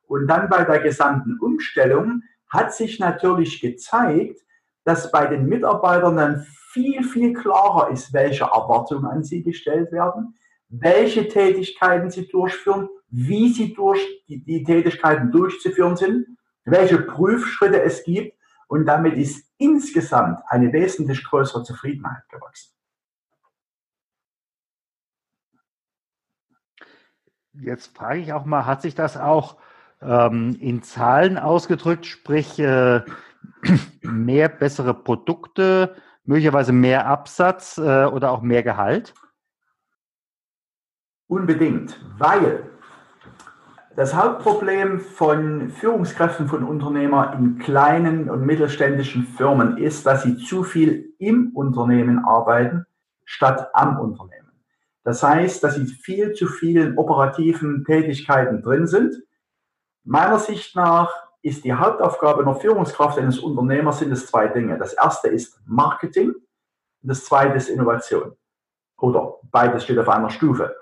Und 0.07 0.27
dann 0.27 0.51
bei 0.51 0.65
der 0.65 0.81
gesamten 0.81 1.39
Umstellung 1.41 2.23
hat 2.51 2.75
sich 2.75 2.99
natürlich 2.99 3.61
gezeigt, 3.63 4.41
dass 4.85 5.11
bei 5.11 5.27
den 5.27 5.47
Mitarbeitern 5.47 6.17
dann 6.17 6.47
viel, 6.73 7.03
viel 7.03 7.33
klarer 7.33 7.91
ist, 7.91 8.13
welche 8.13 8.45
Erwartungen 8.45 9.07
an 9.07 9.25
sie 9.25 9.43
gestellt 9.43 9.91
werden, 9.93 10.35
welche 10.71 11.29
Tätigkeiten 11.29 12.11
sie 12.11 12.29
durchführen, 12.29 12.89
wie 13.11 13.53
sie 13.53 13.75
durch 13.75 14.01
die, 14.29 14.43
die 14.43 14.65
Tätigkeiten 14.65 15.31
durchzuführen 15.31 15.97
sind 15.97 16.27
welche 16.65 16.99
Prüfschritte 16.99 17.83
es 17.83 18.05
gibt 18.05 18.39
und 18.69 18.87
damit 18.87 19.15
ist 19.15 19.51
insgesamt 19.59 20.41
eine 20.47 20.73
wesentlich 20.73 21.25
größere 21.25 21.65
Zufriedenheit 21.65 22.29
gewachsen. 22.29 22.75
Jetzt 27.53 27.97
frage 27.97 28.21
ich 28.21 28.33
auch 28.33 28.45
mal, 28.45 28.65
hat 28.65 28.81
sich 28.81 28.95
das 28.95 29.17
auch 29.17 29.57
ähm, 30.01 30.57
in 30.61 30.83
Zahlen 30.83 31.37
ausgedrückt, 31.37 32.07
sprich 32.07 32.59
äh, 32.59 33.03
mehr 34.03 34.49
bessere 34.49 34.95
Produkte, 34.95 35.97
möglicherweise 36.25 36.73
mehr 36.73 37.07
Absatz 37.07 37.77
äh, 37.77 38.05
oder 38.07 38.31
auch 38.31 38.41
mehr 38.41 38.63
Gehalt? 38.63 39.15
Unbedingt, 41.31 41.97
weil 42.19 42.69
das 43.95 44.17
Hauptproblem 44.17 44.99
von 44.99 45.71
Führungskräften 45.71 46.49
von 46.49 46.65
Unternehmern 46.65 47.39
in 47.39 47.59
kleinen 47.61 48.29
und 48.29 48.45
mittelständischen 48.45 49.29
Firmen 49.29 49.79
ist, 49.79 50.05
dass 50.07 50.25
sie 50.25 50.39
zu 50.39 50.65
viel 50.65 51.15
im 51.19 51.53
Unternehmen 51.55 52.25
arbeiten, 52.25 52.85
statt 53.25 53.71
am 53.75 54.01
Unternehmen. 54.01 54.51
Das 55.05 55.23
heißt, 55.23 55.63
dass 55.63 55.77
sie 55.77 55.87
viel 55.87 56.33
zu 56.33 56.49
vielen 56.49 56.99
operativen 56.99 57.85
Tätigkeiten 57.85 58.61
drin 58.61 58.89
sind. 58.89 59.15
Meiner 60.03 60.41
Sicht 60.41 60.75
nach 60.75 61.15
ist 61.43 61.63
die 61.63 61.75
Hauptaufgabe 61.75 62.43
einer 62.43 62.57
Führungskraft 62.57 63.21
eines 63.21 63.39
Unternehmers 63.39 64.01
sind 64.01 64.11
es 64.11 64.27
zwei 64.27 64.49
Dinge. 64.49 64.79
Das 64.79 64.95
erste 64.95 65.29
ist 65.29 65.61
Marketing 65.65 66.31
und 66.31 67.09
das 67.09 67.25
zweite 67.25 67.57
ist 67.57 67.69
Innovation. 67.69 68.33
Oder 68.99 69.35
beides 69.45 69.85
steht 69.85 70.01
auf 70.01 70.09
einer 70.09 70.29
Stufe. 70.29 70.75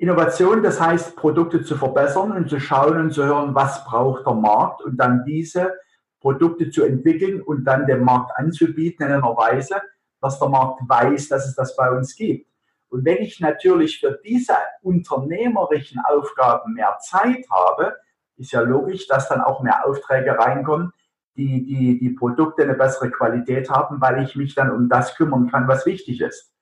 Innovation, 0.00 0.62
das 0.62 0.80
heißt, 0.80 1.16
Produkte 1.16 1.62
zu 1.62 1.76
verbessern 1.76 2.30
und 2.30 2.48
zu 2.48 2.60
schauen 2.60 2.98
und 2.98 3.10
zu 3.10 3.24
hören, 3.24 3.52
was 3.56 3.84
braucht 3.84 4.24
der 4.26 4.34
Markt 4.34 4.80
und 4.82 4.96
dann 4.96 5.24
diese 5.24 5.74
Produkte 6.20 6.70
zu 6.70 6.84
entwickeln 6.84 7.42
und 7.42 7.64
dann 7.64 7.84
dem 7.84 8.04
Markt 8.04 8.30
anzubieten 8.36 9.04
in 9.04 9.12
einer 9.12 9.36
Weise, 9.36 9.82
dass 10.20 10.38
der 10.38 10.48
Markt 10.50 10.82
weiß, 10.88 11.28
dass 11.28 11.48
es 11.48 11.56
das 11.56 11.74
bei 11.74 11.90
uns 11.90 12.14
gibt. 12.14 12.48
Und 12.90 13.04
wenn 13.04 13.18
ich 13.18 13.40
natürlich 13.40 13.98
für 13.98 14.20
diese 14.24 14.54
unternehmerischen 14.82 16.00
Aufgaben 16.04 16.74
mehr 16.74 16.96
Zeit 17.00 17.44
habe, 17.50 17.96
ist 18.36 18.52
ja 18.52 18.60
logisch, 18.60 19.08
dass 19.08 19.28
dann 19.28 19.40
auch 19.40 19.64
mehr 19.64 19.84
Aufträge 19.84 20.38
reinkommen, 20.38 20.92
die, 21.36 21.64
die, 21.66 21.98
die 21.98 22.10
Produkte 22.10 22.62
eine 22.62 22.74
bessere 22.74 23.10
Qualität 23.10 23.68
haben, 23.68 24.00
weil 24.00 24.22
ich 24.22 24.36
mich 24.36 24.54
dann 24.54 24.70
um 24.70 24.88
das 24.88 25.16
kümmern 25.16 25.50
kann, 25.50 25.66
was 25.66 25.86
wichtig 25.86 26.20
ist. 26.20 26.52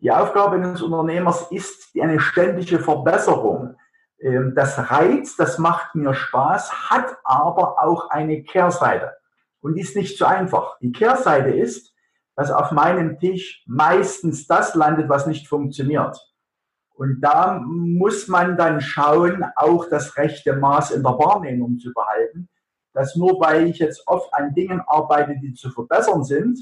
Die 0.00 0.10
Aufgabe 0.10 0.56
eines 0.56 0.80
Unternehmers 0.80 1.50
ist 1.50 1.90
eine 2.00 2.20
ständige 2.20 2.78
Verbesserung. 2.78 3.76
Ähm, 4.20 4.54
das 4.54 4.90
reizt, 4.90 5.38
das 5.38 5.58
macht 5.58 5.94
mir 5.94 6.14
Spaß, 6.14 6.90
hat 6.90 7.16
aber 7.22 7.82
auch 7.82 8.08
eine 8.10 8.42
Kehrseite 8.42 9.12
und 9.60 9.76
ist 9.76 9.96
nicht 9.96 10.16
so 10.16 10.24
einfach. 10.24 10.78
Die 10.78 10.92
Kehrseite 10.92 11.50
ist, 11.50 11.94
dass 12.34 12.50
auf 12.50 12.70
meinem 12.70 13.18
Tisch 13.18 13.62
meistens 13.66 14.46
das 14.46 14.74
landet, 14.74 15.10
was 15.10 15.26
nicht 15.26 15.48
funktioniert. 15.48 16.18
Und 16.94 17.20
da 17.20 17.60
muss 17.62 18.28
man 18.28 18.56
dann 18.56 18.80
schauen, 18.80 19.44
auch 19.56 19.86
das 19.88 20.16
rechte 20.16 20.54
Maß 20.54 20.92
in 20.92 21.02
der 21.02 21.12
Wahrnehmung 21.12 21.78
zu 21.78 21.92
behalten, 21.92 22.48
dass 22.94 23.16
nur 23.16 23.40
weil 23.40 23.68
ich 23.68 23.78
jetzt 23.78 24.02
oft 24.06 24.32
an 24.34 24.54
Dingen 24.54 24.82
arbeite, 24.86 25.36
die 25.42 25.52
zu 25.52 25.70
verbessern 25.70 26.24
sind, 26.24 26.58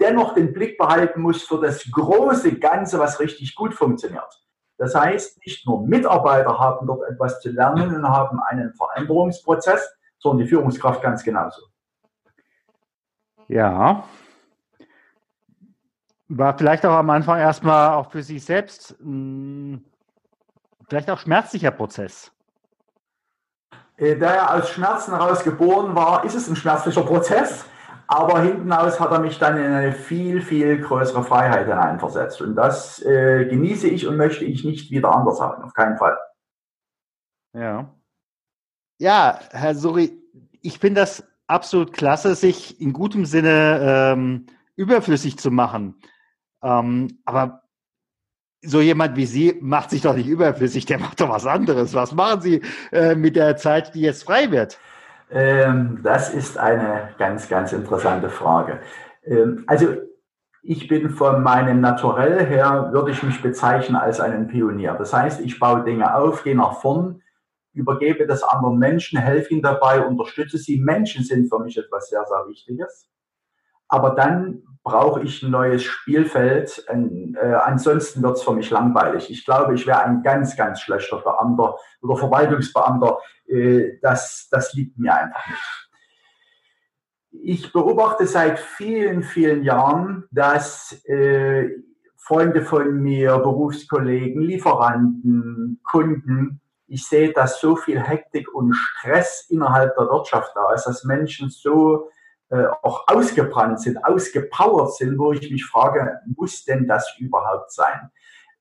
dennoch 0.00 0.34
den 0.34 0.52
Blick 0.52 0.78
behalten 0.78 1.20
muss 1.20 1.42
für 1.42 1.60
das 1.60 1.84
große 1.90 2.58
Ganze, 2.58 2.98
was 2.98 3.20
richtig 3.20 3.54
gut 3.54 3.74
funktioniert. 3.74 4.40
Das 4.76 4.94
heißt, 4.94 5.38
nicht 5.44 5.66
nur 5.66 5.86
Mitarbeiter 5.86 6.58
haben 6.58 6.86
dort 6.86 7.08
etwas 7.08 7.40
zu 7.40 7.50
lernen 7.50 7.94
und 7.94 8.08
haben 8.08 8.40
einen 8.40 8.74
Veränderungsprozess, 8.74 9.96
sondern 10.18 10.44
die 10.44 10.48
Führungskraft 10.48 11.02
ganz 11.02 11.22
genauso. 11.22 11.62
Ja. 13.48 14.04
War 16.28 16.58
vielleicht 16.58 16.84
auch 16.86 16.96
am 16.96 17.10
Anfang 17.10 17.38
erstmal 17.38 17.94
auch 17.94 18.10
für 18.10 18.22
sich 18.22 18.44
selbst 18.44 18.96
mh, 19.00 19.04
hm, 19.04 19.84
vielleicht 20.88 21.10
auch 21.10 21.18
schmerzlicher 21.18 21.70
Prozess. 21.70 22.32
Äh, 23.96 24.16
da 24.16 24.30
er 24.32 24.54
aus 24.54 24.70
Schmerzen 24.70 25.12
heraus 25.12 25.44
geboren 25.44 25.94
war, 25.94 26.24
ist 26.24 26.34
es 26.34 26.48
ein 26.48 26.56
schmerzlicher 26.56 27.02
Prozess. 27.02 27.66
Aber 28.06 28.40
hinten 28.42 28.72
aus 28.72 29.00
hat 29.00 29.12
er 29.12 29.20
mich 29.20 29.38
dann 29.38 29.56
in 29.56 29.72
eine 29.72 29.92
viel, 29.92 30.42
viel 30.42 30.80
größere 30.80 31.24
Freiheit 31.24 31.66
hineinversetzt. 31.66 32.40
Und 32.42 32.54
das 32.54 33.02
äh, 33.02 33.46
genieße 33.46 33.88
ich 33.88 34.06
und 34.06 34.16
möchte 34.16 34.44
ich 34.44 34.64
nicht 34.64 34.90
wieder 34.90 35.14
anders 35.14 35.40
haben, 35.40 35.62
auf 35.62 35.72
keinen 35.74 35.96
Fall. 35.96 36.16
Ja. 37.54 37.94
Ja, 38.98 39.38
Herr 39.50 39.74
Suri, 39.74 40.22
ich 40.60 40.78
finde 40.78 41.00
das 41.00 41.24
absolut 41.46 41.92
klasse, 41.92 42.34
sich 42.34 42.80
in 42.80 42.92
gutem 42.92 43.24
Sinne 43.26 43.80
ähm, 43.82 44.46
überflüssig 44.76 45.38
zu 45.38 45.50
machen. 45.50 46.00
Ähm, 46.62 47.18
aber 47.24 47.62
so 48.62 48.80
jemand 48.80 49.16
wie 49.16 49.26
Sie 49.26 49.58
macht 49.60 49.90
sich 49.90 50.02
doch 50.02 50.14
nicht 50.14 50.26
überflüssig, 50.26 50.86
der 50.86 50.98
macht 50.98 51.20
doch 51.20 51.28
was 51.28 51.46
anderes. 51.46 51.94
Was 51.94 52.12
machen 52.12 52.40
Sie 52.40 52.62
äh, 52.92 53.14
mit 53.14 53.36
der 53.36 53.56
Zeit, 53.56 53.94
die 53.94 54.00
jetzt 54.00 54.24
frei 54.24 54.50
wird? 54.50 54.78
Ähm, 55.30 56.00
das 56.02 56.32
ist 56.32 56.58
eine 56.58 57.10
ganz, 57.18 57.48
ganz 57.48 57.72
interessante 57.72 58.28
Frage. 58.28 58.80
Ähm, 59.24 59.64
also 59.66 59.96
ich 60.62 60.88
bin 60.88 61.10
von 61.10 61.42
meinem 61.42 61.80
Naturell 61.80 62.46
her, 62.46 62.88
würde 62.92 63.10
ich 63.10 63.22
mich 63.22 63.42
bezeichnen 63.42 63.96
als 63.96 64.20
einen 64.20 64.48
Pionier. 64.48 64.94
Das 64.94 65.12
heißt, 65.12 65.40
ich 65.40 65.58
baue 65.58 65.84
Dinge 65.84 66.14
auf, 66.14 66.42
gehe 66.42 66.56
nach 66.56 66.80
vorn, 66.80 67.20
übergebe 67.74 68.26
das 68.26 68.42
anderen 68.42 68.78
Menschen, 68.78 69.18
helfe 69.18 69.52
ihnen 69.52 69.62
dabei, 69.62 70.04
unterstütze 70.04 70.56
sie. 70.56 70.80
Menschen 70.80 71.24
sind 71.24 71.48
für 71.48 71.58
mich 71.58 71.76
etwas 71.76 72.08
sehr, 72.08 72.24
sehr 72.26 72.48
Wichtiges. 72.48 73.10
Aber 73.88 74.10
dann 74.10 74.62
brauche 74.84 75.22
ich 75.22 75.42
ein 75.42 75.50
neues 75.50 75.82
Spielfeld. 75.82 76.84
Äh, 76.88 77.54
ansonsten 77.54 78.22
wird 78.22 78.36
es 78.36 78.42
für 78.42 78.52
mich 78.52 78.70
langweilig. 78.70 79.30
Ich 79.30 79.44
glaube, 79.44 79.74
ich 79.74 79.86
wäre 79.86 80.02
ein 80.02 80.22
ganz, 80.22 80.56
ganz 80.56 80.80
schlechter 80.80 81.18
Beamter 81.18 81.76
oder 82.02 82.16
Verwaltungsbeamter. 82.16 83.18
Äh, 83.46 83.98
das, 84.00 84.48
das 84.50 84.74
liegt 84.74 84.98
mir 84.98 85.14
einfach 85.14 85.46
nicht. 85.48 85.84
Ich 87.42 87.72
beobachte 87.72 88.26
seit 88.26 88.58
vielen, 88.58 89.22
vielen 89.22 89.64
Jahren, 89.64 90.24
dass 90.30 91.04
äh, 91.06 91.68
Freunde 92.16 92.62
von 92.62 93.02
mir, 93.02 93.38
Berufskollegen, 93.38 94.42
Lieferanten, 94.42 95.80
Kunden, 95.84 96.60
ich 96.86 97.06
sehe, 97.06 97.32
dass 97.32 97.60
so 97.60 97.76
viel 97.76 98.00
Hektik 98.00 98.54
und 98.54 98.72
Stress 98.74 99.46
innerhalb 99.48 99.96
der 99.96 100.06
Wirtschaft 100.06 100.52
da 100.54 100.72
ist, 100.74 100.84
dass 100.84 101.04
Menschen 101.04 101.50
so 101.50 102.08
äh, 102.50 102.66
auch 102.82 103.08
ausgebrannt 103.08 103.80
sind, 103.80 104.04
ausgepowert 104.04 104.94
sind, 104.94 105.18
wo 105.18 105.32
ich 105.32 105.50
mich 105.50 105.64
frage, 105.64 106.20
muss 106.36 106.64
denn 106.64 106.86
das 106.86 107.14
überhaupt 107.18 107.72
sein? 107.72 108.10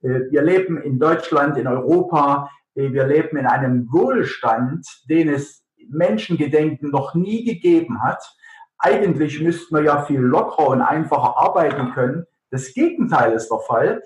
Äh, 0.01 0.31
wir 0.31 0.41
leben 0.41 0.81
in 0.81 0.99
Deutschland, 0.99 1.57
in 1.57 1.67
Europa, 1.67 2.49
wir 2.75 3.05
leben 3.05 3.37
in 3.37 3.45
einem 3.45 3.91
Wohlstand, 3.91 4.87
den 5.09 5.29
es 5.29 5.63
Menschengedenken 5.89 6.89
noch 6.91 7.13
nie 7.13 7.43
gegeben 7.45 8.01
hat. 8.01 8.23
Eigentlich 8.77 9.41
müssten 9.41 9.75
wir 9.75 9.83
ja 9.83 10.03
viel 10.03 10.19
lockerer 10.19 10.69
und 10.69 10.81
einfacher 10.81 11.37
arbeiten 11.37 11.91
können. 11.91 12.25
Das 12.51 12.73
Gegenteil 12.73 13.33
ist 13.33 13.49
der 13.49 13.59
Fall. 13.59 14.01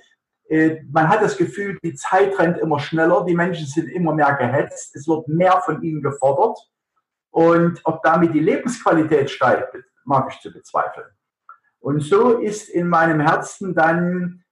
Man 0.91 1.09
hat 1.09 1.21
das 1.21 1.37
Gefühl, 1.37 1.77
die 1.83 1.95
Zeit 1.95 2.37
rennt 2.39 2.57
immer 2.57 2.79
schneller, 2.79 3.25
die 3.25 3.35
Menschen 3.35 3.65
sind 3.67 3.89
immer 3.89 4.13
mehr 4.13 4.33
gehetzt, 4.35 4.95
es 4.95 5.07
wird 5.07 5.27
mehr 5.27 5.61
von 5.65 5.81
ihnen 5.81 6.01
gefordert. 6.01 6.57
Und 7.31 7.81
ob 7.83 8.01
damit 8.03 8.33
die 8.33 8.39
Lebensqualität 8.39 9.29
steigt, 9.29 9.75
mag 10.05 10.31
ich 10.31 10.39
zu 10.39 10.51
bezweifeln. 10.51 11.07
Und 11.79 12.01
so 12.01 12.39
ist 12.39 12.69
in 12.69 12.87
meinem 12.87 13.19
Herzen 13.19 13.75
dann 13.75 14.43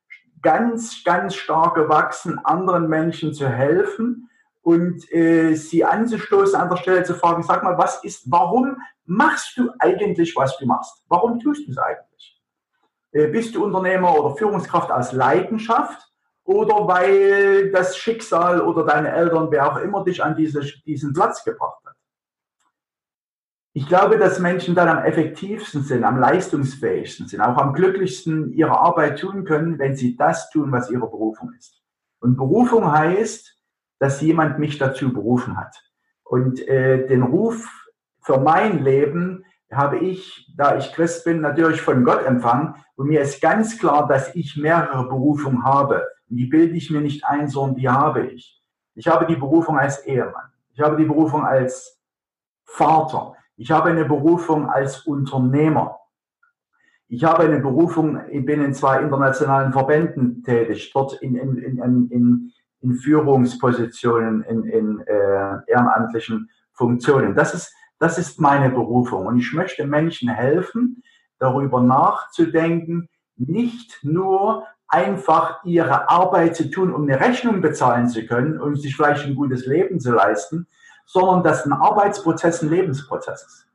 ganz, 0.42 1.04
ganz 1.04 1.36
stark 1.36 1.76
gewachsen, 1.76 2.40
anderen 2.44 2.88
Menschen 2.88 3.34
zu 3.34 3.48
helfen 3.48 4.30
und 4.62 5.12
äh, 5.12 5.54
sie 5.54 5.86
anzustoßen, 5.86 6.60
an 6.60 6.70
der 6.70 6.78
Stelle 6.78 7.04
zu 7.04 7.14
fragen, 7.14 7.44
sag 7.44 7.64
mal, 7.64 7.78
was 7.78 8.04
ist, 8.04 8.30
warum 8.32 8.78
machst 9.06 9.58
du 9.58 9.70
eigentlich, 9.80 10.36
was 10.36 10.58
du 10.58 10.66
machst? 10.66 11.04
Warum 11.08 11.40
tust 11.40 11.68
du 11.68 11.72
es 11.72 11.78
eigentlich? 11.78 12.42
Äh, 13.12 13.28
bist 13.28 13.56
du 13.56 13.64
Unternehmer 13.64 14.18
oder 14.18 14.36
Führungskraft 14.36 14.92
aus 14.92 15.12
Leidenschaft 15.12 16.12
oder 16.44 16.88
weil 16.88 17.72
das 17.72 17.98
Schicksal 17.98 18.62
oder 18.62 18.86
deine 18.86 19.12
Eltern, 19.12 19.48
wer 19.52 19.72
auch 19.72 19.78
immer 19.78 20.04
dich 20.04 20.24
an 20.24 20.36
diese, 20.36 20.62
diesen 20.86 21.14
Platz 21.14 21.44
gebracht 21.44 21.80
hat? 21.86 21.95
Ich 23.78 23.88
glaube, 23.90 24.18
dass 24.18 24.40
Menschen 24.40 24.74
dann 24.74 24.88
am 24.88 25.04
effektivsten 25.04 25.84
sind, 25.84 26.06
am 26.06 26.18
leistungsfähigsten 26.18 27.28
sind, 27.28 27.42
auch 27.42 27.58
am 27.58 27.74
glücklichsten 27.74 28.54
ihre 28.54 28.80
Arbeit 28.80 29.20
tun 29.20 29.44
können, 29.44 29.78
wenn 29.80 29.98
sie 29.98 30.16
das 30.16 30.50
tun, 30.50 30.72
was 30.72 30.90
ihre 30.90 31.10
Berufung 31.10 31.52
ist. 31.60 31.84
Und 32.20 32.38
Berufung 32.38 32.90
heißt, 32.90 33.54
dass 34.00 34.22
jemand 34.22 34.60
mich 34.60 34.78
dazu 34.78 35.12
berufen 35.12 35.58
hat. 35.58 35.76
Und 36.24 36.66
äh, 36.70 37.06
den 37.06 37.22
Ruf 37.22 37.70
für 38.22 38.40
mein 38.40 38.82
Leben 38.82 39.44
habe 39.70 39.98
ich, 39.98 40.50
da 40.56 40.78
ich 40.78 40.94
Christ 40.94 41.26
bin, 41.26 41.42
natürlich 41.42 41.82
von 41.82 42.06
Gott 42.06 42.26
empfangen. 42.26 42.76
Und 42.96 43.08
mir 43.08 43.20
ist 43.20 43.42
ganz 43.42 43.78
klar, 43.78 44.08
dass 44.08 44.34
ich 44.36 44.56
mehrere 44.56 45.06
Berufungen 45.10 45.66
habe. 45.66 46.08
Und 46.30 46.38
die 46.38 46.46
bilde 46.46 46.78
ich 46.78 46.92
mir 46.92 47.02
nicht 47.02 47.26
ein, 47.26 47.50
sondern 47.50 47.76
die 47.76 47.90
habe 47.90 48.26
ich. 48.28 48.64
Ich 48.94 49.10
habe 49.10 49.26
die 49.26 49.36
Berufung 49.36 49.78
als 49.78 50.06
Ehemann. 50.06 50.54
Ich 50.72 50.80
habe 50.80 50.96
die 50.96 51.04
Berufung 51.04 51.44
als 51.44 52.00
Vater. 52.64 53.35
Ich 53.58 53.72
habe 53.72 53.90
eine 53.90 54.06
Berufung 54.06 54.70
als 54.70 55.02
Unternehmer. 55.06 56.00
Ich 57.08 57.24
habe 57.24 57.44
eine 57.44 57.60
Berufung, 57.60 58.20
ich 58.30 58.46
bin 58.46 58.62
in 58.62 58.74
zwei 58.74 59.02
internationalen 59.02 59.72
Verbänden 59.72 60.44
tätig, 60.44 60.92
dort 60.94 61.22
in, 61.22 61.36
in, 61.36 61.58
in, 61.58 62.10
in, 62.10 62.52
in 62.82 62.94
Führungspositionen, 62.96 64.44
in, 64.44 64.64
in 64.64 65.00
äh, 65.02 65.58
ehrenamtlichen 65.68 66.50
Funktionen. 66.74 67.36
Das 67.36 67.54
ist, 67.54 67.74
das 68.00 68.18
ist 68.18 68.42
meine 68.42 68.70
Berufung. 68.70 69.28
Und 69.28 69.40
ich 69.40 69.54
möchte 69.54 69.86
Menschen 69.86 70.30
helfen, 70.30 71.04
darüber 71.40 71.82
nachzudenken, 71.82 73.08
nicht 73.38 74.00
nur 74.04 74.66
einfach 74.88 75.64
ihre 75.64 76.10
Arbeit 76.10 76.56
zu 76.56 76.70
tun, 76.70 76.94
um 76.94 77.04
eine 77.04 77.20
Rechnung 77.20 77.62
bezahlen 77.62 78.08
zu 78.10 78.26
können 78.26 78.60
und 78.60 78.78
sich 78.78 78.96
vielleicht 78.96 79.26
ein 79.26 79.36
gutes 79.36 79.66
Leben 79.66 80.00
zu 80.00 80.14
leisten, 80.14 80.68
sondern 81.06 81.44
dass 81.44 81.66
ein 81.66 81.74
Arbeitsprozess 81.74 82.62
ein 82.62 82.70
Lebensprozess 82.70 83.44
ist. 83.44 83.68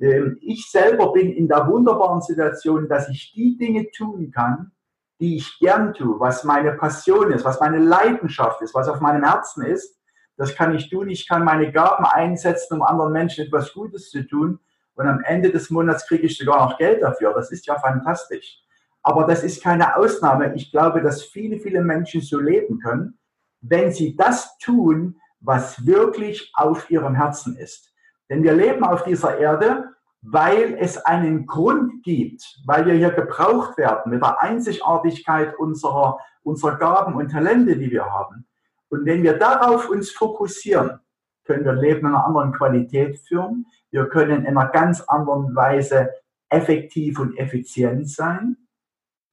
Ähm, 0.00 0.38
ich 0.40 0.70
selber 0.70 1.12
bin 1.12 1.32
in 1.32 1.48
der 1.48 1.66
wunderbaren 1.68 2.22
Situation, 2.22 2.88
dass 2.88 3.08
ich 3.08 3.32
die 3.32 3.56
Dinge 3.56 3.90
tun 3.90 4.30
kann, 4.30 4.72
die 5.20 5.36
ich 5.36 5.58
gern 5.58 5.94
tue, 5.94 6.18
was 6.18 6.44
meine 6.44 6.72
Passion 6.72 7.32
ist, 7.32 7.44
was 7.44 7.60
meine 7.60 7.78
Leidenschaft 7.78 8.60
ist, 8.62 8.74
was 8.74 8.88
auf 8.88 9.00
meinem 9.00 9.24
Herzen 9.24 9.64
ist. 9.64 9.98
Das 10.36 10.54
kann 10.56 10.74
ich 10.74 10.90
tun. 10.90 11.08
Ich 11.08 11.28
kann 11.28 11.44
meine 11.44 11.70
Gaben 11.70 12.04
einsetzen, 12.04 12.74
um 12.74 12.82
anderen 12.82 13.12
Menschen 13.12 13.46
etwas 13.46 13.72
Gutes 13.72 14.10
zu 14.10 14.26
tun. 14.26 14.58
Und 14.94 15.06
am 15.06 15.22
Ende 15.24 15.50
des 15.50 15.70
Monats 15.70 16.06
kriege 16.06 16.24
ich 16.24 16.36
sogar 16.36 16.68
noch 16.68 16.78
Geld 16.78 17.02
dafür. 17.02 17.32
Das 17.34 17.52
ist 17.52 17.66
ja 17.66 17.78
fantastisch. 17.78 18.60
Aber 19.02 19.26
das 19.26 19.44
ist 19.44 19.62
keine 19.62 19.96
Ausnahme. 19.96 20.54
Ich 20.54 20.72
glaube, 20.72 21.02
dass 21.02 21.22
viele, 21.22 21.58
viele 21.58 21.82
Menschen 21.82 22.20
so 22.20 22.40
leben 22.40 22.80
können, 22.80 23.18
wenn 23.60 23.92
sie 23.92 24.16
das 24.16 24.58
tun, 24.58 25.20
was 25.44 25.86
wirklich 25.86 26.50
auf 26.54 26.90
ihrem 26.90 27.14
Herzen 27.14 27.56
ist. 27.56 27.92
Denn 28.28 28.42
wir 28.42 28.54
leben 28.54 28.82
auf 28.84 29.04
dieser 29.04 29.38
Erde, 29.38 29.90
weil 30.22 30.76
es 30.80 30.96
einen 30.98 31.46
Grund 31.46 32.02
gibt, 32.02 32.42
weil 32.64 32.86
wir 32.86 32.94
hier 32.94 33.10
gebraucht 33.10 33.76
werden 33.76 34.10
mit 34.10 34.22
der 34.22 34.40
Einzigartigkeit 34.40 35.54
unserer, 35.58 36.18
unserer 36.42 36.76
Gaben 36.76 37.14
und 37.14 37.30
Talente, 37.30 37.76
die 37.76 37.90
wir 37.90 38.06
haben. 38.06 38.46
Und 38.88 39.04
wenn 39.04 39.22
wir 39.22 39.38
darauf 39.38 39.90
uns 39.90 40.10
fokussieren, 40.10 41.00
können 41.44 41.64
wir 41.64 41.74
Leben 41.74 42.00
in 42.00 42.06
einer 42.06 42.24
anderen 42.24 42.52
Qualität 42.52 43.18
führen. 43.18 43.66
Wir 43.90 44.06
können 44.08 44.46
in 44.46 44.56
einer 44.56 44.70
ganz 44.70 45.02
anderen 45.02 45.54
Weise 45.54 46.10
effektiv 46.48 47.18
und 47.18 47.36
effizient 47.36 48.08
sein 48.08 48.63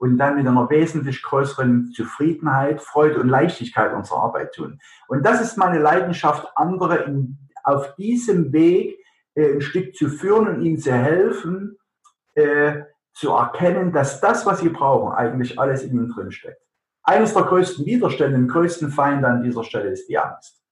und 0.01 0.17
dann 0.17 0.35
mit 0.35 0.47
einer 0.47 0.67
wesentlich 0.71 1.21
größeren 1.21 1.91
Zufriedenheit, 1.95 2.81
Freude 2.81 3.19
und 3.19 3.29
Leichtigkeit 3.29 3.93
unsere 3.93 4.19
Arbeit 4.19 4.51
tun. 4.51 4.79
Und 5.07 5.23
das 5.23 5.39
ist 5.41 5.57
meine 5.57 5.77
Leidenschaft, 5.77 6.47
andere 6.55 7.03
in, 7.03 7.37
auf 7.63 7.93
diesem 7.97 8.51
Weg 8.51 8.97
äh, 9.35 9.53
ein 9.53 9.61
Stück 9.61 9.95
zu 9.95 10.09
führen 10.09 10.47
und 10.47 10.63
ihnen 10.63 10.79
zu 10.79 10.91
helfen, 10.91 11.77
äh, 12.33 12.81
zu 13.13 13.29
erkennen, 13.29 13.91
dass 13.91 14.19
das, 14.19 14.43
was 14.47 14.61
sie 14.61 14.69
brauchen, 14.69 15.13
eigentlich 15.13 15.59
alles 15.59 15.83
in 15.83 15.91
ihnen 15.91 16.09
drin 16.09 16.31
steckt. 16.31 16.63
Eines 17.03 17.35
der 17.35 17.43
größten 17.43 17.85
Widerstände, 17.85 18.39
den 18.39 18.47
größten 18.47 18.89
Feinde 18.89 19.27
an 19.27 19.43
dieser 19.43 19.63
Stelle 19.63 19.91
ist 19.91 20.09
die 20.09 20.17
Angst. 20.17 20.63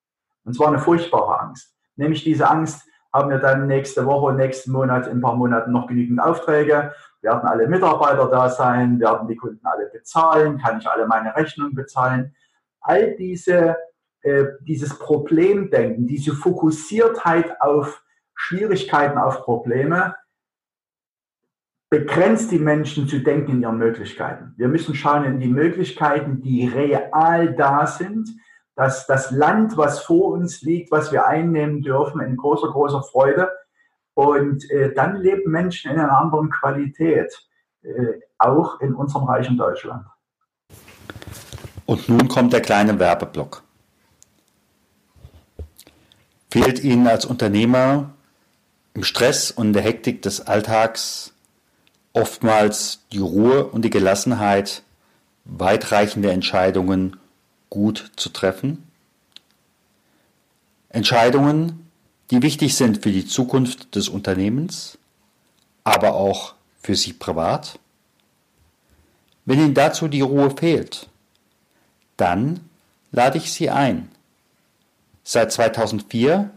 Und 0.43 0.55
zwar 0.55 0.69
eine 0.69 0.79
furchtbare 0.79 1.39
Angst. 1.39 1.75
Nämlich 1.97 2.23
diese 2.23 2.49
Angst, 2.49 2.81
haben 3.13 3.29
wir 3.29 3.39
dann 3.39 3.67
nächste 3.67 4.05
Woche, 4.05 4.33
nächsten 4.33 4.71
Monat, 4.71 5.07
in 5.07 5.17
ein 5.17 5.21
paar 5.21 5.35
Monaten 5.35 5.71
noch 5.71 5.87
genügend 5.87 6.19
Aufträge, 6.19 6.93
werden 7.21 7.47
alle 7.47 7.67
Mitarbeiter 7.67 8.27
da 8.29 8.49
sein, 8.49 8.99
werden 8.99 9.27
die 9.27 9.35
Kunden 9.35 9.65
alle 9.65 9.87
bezahlen, 9.87 10.57
kann 10.57 10.79
ich 10.79 10.87
alle 10.87 11.07
meine 11.07 11.35
Rechnungen 11.35 11.75
bezahlen. 11.75 12.35
All 12.81 13.15
diese, 13.15 13.75
äh, 14.21 14.45
dieses 14.61 14.97
Problemdenken, 14.97 16.07
diese 16.07 16.33
Fokussiertheit 16.33 17.59
auf 17.61 18.03
Schwierigkeiten, 18.35 19.17
auf 19.17 19.41
Probleme, 19.41 20.15
begrenzt 21.89 22.51
die 22.51 22.59
Menschen 22.59 23.07
zu 23.07 23.19
denken 23.19 23.51
in 23.51 23.61
ihren 23.61 23.77
Möglichkeiten. 23.77 24.53
Wir 24.57 24.67
müssen 24.67 24.93
schauen 24.93 25.25
in 25.25 25.39
die 25.39 25.47
Möglichkeiten, 25.47 26.41
die 26.41 26.67
real 26.67 27.55
da 27.55 27.87
sind, 27.87 28.29
dass 28.75 29.07
das 29.07 29.31
Land, 29.31 29.75
was 29.75 30.03
vor 30.03 30.29
uns 30.29 30.61
liegt, 30.61 30.91
was 30.91 31.11
wir 31.11 31.25
einnehmen 31.25 31.81
dürfen, 31.81 32.21
in 32.21 32.37
großer, 32.37 32.69
großer 32.69 33.03
Freude. 33.03 33.51
Und 34.19 34.69
äh, 34.69 34.93
dann 34.93 35.15
leben 35.21 35.49
Menschen 35.49 35.91
in 35.91 35.97
einer 35.97 36.19
anderen 36.19 36.49
Qualität, 36.49 37.47
äh, 37.83 38.19
auch 38.37 38.81
in 38.81 38.93
unserem 38.93 39.23
reichen 39.23 39.57
Deutschland. 39.57 40.05
Und 41.85 42.09
nun 42.09 42.27
kommt 42.27 42.51
der 42.51 42.59
kleine 42.59 42.99
Werbeblock. 42.99 43.63
Fehlt 46.51 46.83
Ihnen 46.83 47.07
als 47.07 47.23
Unternehmer 47.23 48.09
im 48.93 49.05
Stress 49.05 49.51
und 49.51 49.71
der 49.71 49.83
Hektik 49.83 50.21
des 50.21 50.45
Alltags 50.45 51.33
oftmals 52.11 53.05
die 53.13 53.19
Ruhe 53.19 53.67
und 53.67 53.85
die 53.85 53.89
Gelassenheit, 53.89 54.83
weitreichende 55.45 56.29
Entscheidungen 56.29 57.15
gut 57.69 58.11
zu 58.17 58.27
treffen. 58.27 58.83
Entscheidungen, 60.89 61.88
die 62.31 62.41
wichtig 62.41 62.75
sind 62.75 63.03
für 63.03 63.11
die 63.11 63.25
Zukunft 63.25 63.95
des 63.95 64.09
Unternehmens, 64.09 64.97
aber 65.83 66.13
auch 66.13 66.53
für 66.81 66.95
Sie 66.95 67.13
privat. 67.13 67.79
Wenn 69.45 69.59
Ihnen 69.59 69.73
dazu 69.73 70.07
die 70.07 70.21
Ruhe 70.21 70.51
fehlt, 70.51 71.09
dann 72.17 72.59
lade 73.11 73.37
ich 73.37 73.51
Sie 73.51 73.69
ein. 73.69 74.09
Seit 75.23 75.51
2004 75.51 76.49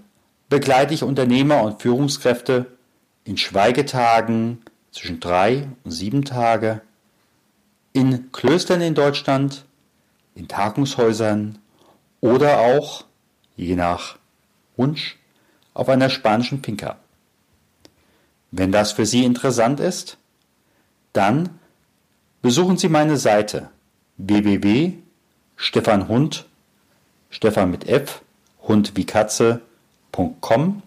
begleite 0.49 0.93
ich 0.93 1.03
Unternehmer 1.03 1.63
und 1.63 1.81
Führungskräfte 1.81 2.67
in 3.25 3.39
Schweigetagen 3.39 4.63
zwischen 4.91 5.21
drei 5.21 5.69
und 5.85 5.91
sieben 5.91 6.25
Tage, 6.25 6.83
in 7.95 8.33
Klöstern 8.33 8.81
in 8.81 8.95
Deutschland 8.95 9.65
in 10.35 10.49
Tagungshäusern 10.49 11.59
oder 12.21 12.61
auch, 12.61 13.05
je 13.57 13.77
nach 13.77 14.17
Wunsch, 14.77 15.19
auf 15.75 15.89
einer 15.89 16.11
spanischen 16.11 16.63
Finca. 16.63 16.97
Wenn 18.51 18.73
das 18.73 18.93
für 18.93 19.07
Sie 19.07 19.25
interessant 19.25 19.81
ist, 19.81 20.19
dann 21.13 21.59
besuchen 22.43 22.77
Sie 22.77 22.89
meine 22.89 23.17
Seite 23.17 23.71
www.stefanhund, 24.19 26.45
Stefan 27.31 27.71
mit 27.71 27.89
F, 27.89 28.21
Hund 28.63 28.93
wie 28.95 29.07
Katze.com 29.07 30.83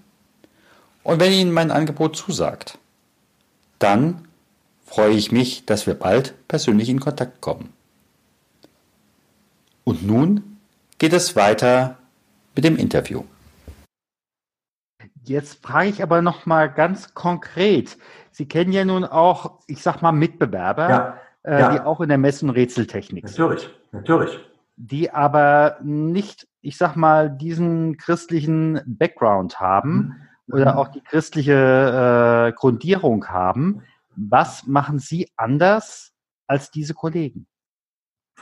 und 1.05 1.19
wenn 1.19 1.31
Ihnen 1.31 1.51
mein 1.51 1.71
Angebot 1.71 2.15
zusagt, 2.15 2.77
dann 3.79 4.27
freue 4.85 5.13
ich 5.13 5.31
mich, 5.31 5.65
dass 5.65 5.85
wir 5.85 5.93
bald 5.93 6.33
persönlich 6.47 6.89
in 6.89 6.99
Kontakt 6.99 7.41
kommen. 7.41 7.71
Und 9.83 10.05
nun 10.05 10.57
geht 10.97 11.13
es 11.13 11.35
weiter 11.35 11.97
mit 12.55 12.63
dem 12.63 12.75
Interview. 12.75 13.23
Jetzt 15.27 15.65
frage 15.65 15.89
ich 15.89 16.03
aber 16.03 16.21
noch 16.21 16.45
mal 16.45 16.67
ganz 16.67 17.13
konkret. 17.13 17.97
Sie 18.31 18.47
kennen 18.47 18.71
ja 18.71 18.85
nun 18.85 19.03
auch, 19.03 19.59
ich 19.67 19.81
sag 19.81 20.01
mal, 20.01 20.11
Mitbewerber, 20.11 20.89
ja, 20.89 21.17
äh, 21.43 21.59
ja. 21.59 21.73
die 21.73 21.79
auch 21.81 22.01
in 22.01 22.09
der 22.09 22.17
Mess- 22.17 22.43
und 22.43 22.51
Rätseltechnik 22.51 23.27
sind. 23.27 23.39
Natürlich, 23.39 23.69
natürlich. 23.91 24.39
Die 24.77 25.11
aber 25.11 25.77
nicht, 25.81 26.47
ich 26.61 26.77
sag 26.77 26.95
mal, 26.95 27.29
diesen 27.29 27.97
christlichen 27.97 28.81
Background 28.85 29.59
haben 29.59 30.15
mhm. 30.47 30.53
oder 30.53 30.77
auch 30.77 30.89
die 30.89 31.01
christliche 31.01 32.49
äh, 32.49 32.51
Grundierung 32.53 33.27
haben. 33.27 33.81
Was 34.15 34.67
machen 34.67 34.99
Sie 34.99 35.31
anders 35.37 36.13
als 36.47 36.71
diese 36.71 36.93
Kollegen? 36.93 37.47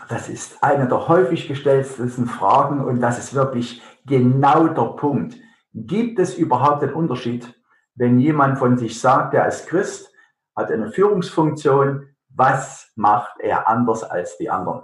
Das 0.10 0.28
ist 0.28 0.62
eine 0.64 0.88
der 0.88 1.08
häufig 1.08 1.48
gestelltesten 1.48 2.26
Fragen 2.26 2.84
und 2.84 3.00
das 3.00 3.20
ist 3.20 3.34
wirklich 3.34 3.82
genau 4.06 4.68
der 4.68 4.96
Punkt. 4.98 5.38
Gibt 5.74 6.20
es 6.20 6.38
überhaupt 6.38 6.84
einen 6.84 6.94
Unterschied, 6.94 7.54
wenn 7.96 8.20
jemand 8.20 8.60
von 8.60 8.78
sich 8.78 9.00
sagt, 9.00 9.34
er 9.34 9.48
ist 9.48 9.68
Christ, 9.68 10.12
hat 10.56 10.72
eine 10.72 10.92
Führungsfunktion, 10.92 12.08
was 12.30 12.92
macht 12.96 13.40
er 13.40 13.68
anders 13.68 14.04
als 14.04 14.38
die 14.38 14.50
anderen? 14.50 14.84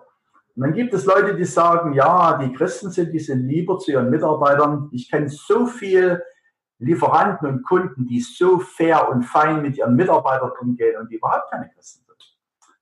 Und 0.55 0.63
dann 0.63 0.73
gibt 0.73 0.93
es 0.93 1.05
Leute, 1.05 1.35
die 1.35 1.45
sagen, 1.45 1.93
ja, 1.93 2.37
die 2.37 2.51
Christen 2.53 2.91
sind, 2.91 3.13
die 3.13 3.19
sind 3.19 3.47
lieber 3.47 3.77
zu 3.79 3.91
ihren 3.91 4.09
Mitarbeitern. 4.09 4.89
Ich 4.91 5.09
kenne 5.09 5.29
so 5.29 5.67
viele 5.67 6.23
Lieferanten 6.79 7.47
und 7.47 7.63
Kunden, 7.63 8.07
die 8.07 8.19
so 8.19 8.59
fair 8.59 9.09
und 9.09 9.23
fein 9.23 9.61
mit 9.61 9.77
ihren 9.77 9.95
Mitarbeitern 9.95 10.51
umgehen 10.59 10.99
und 10.99 11.09
die 11.11 11.15
überhaupt 11.15 11.51
keine 11.51 11.69
Christen 11.69 11.99
sind. 12.05 12.09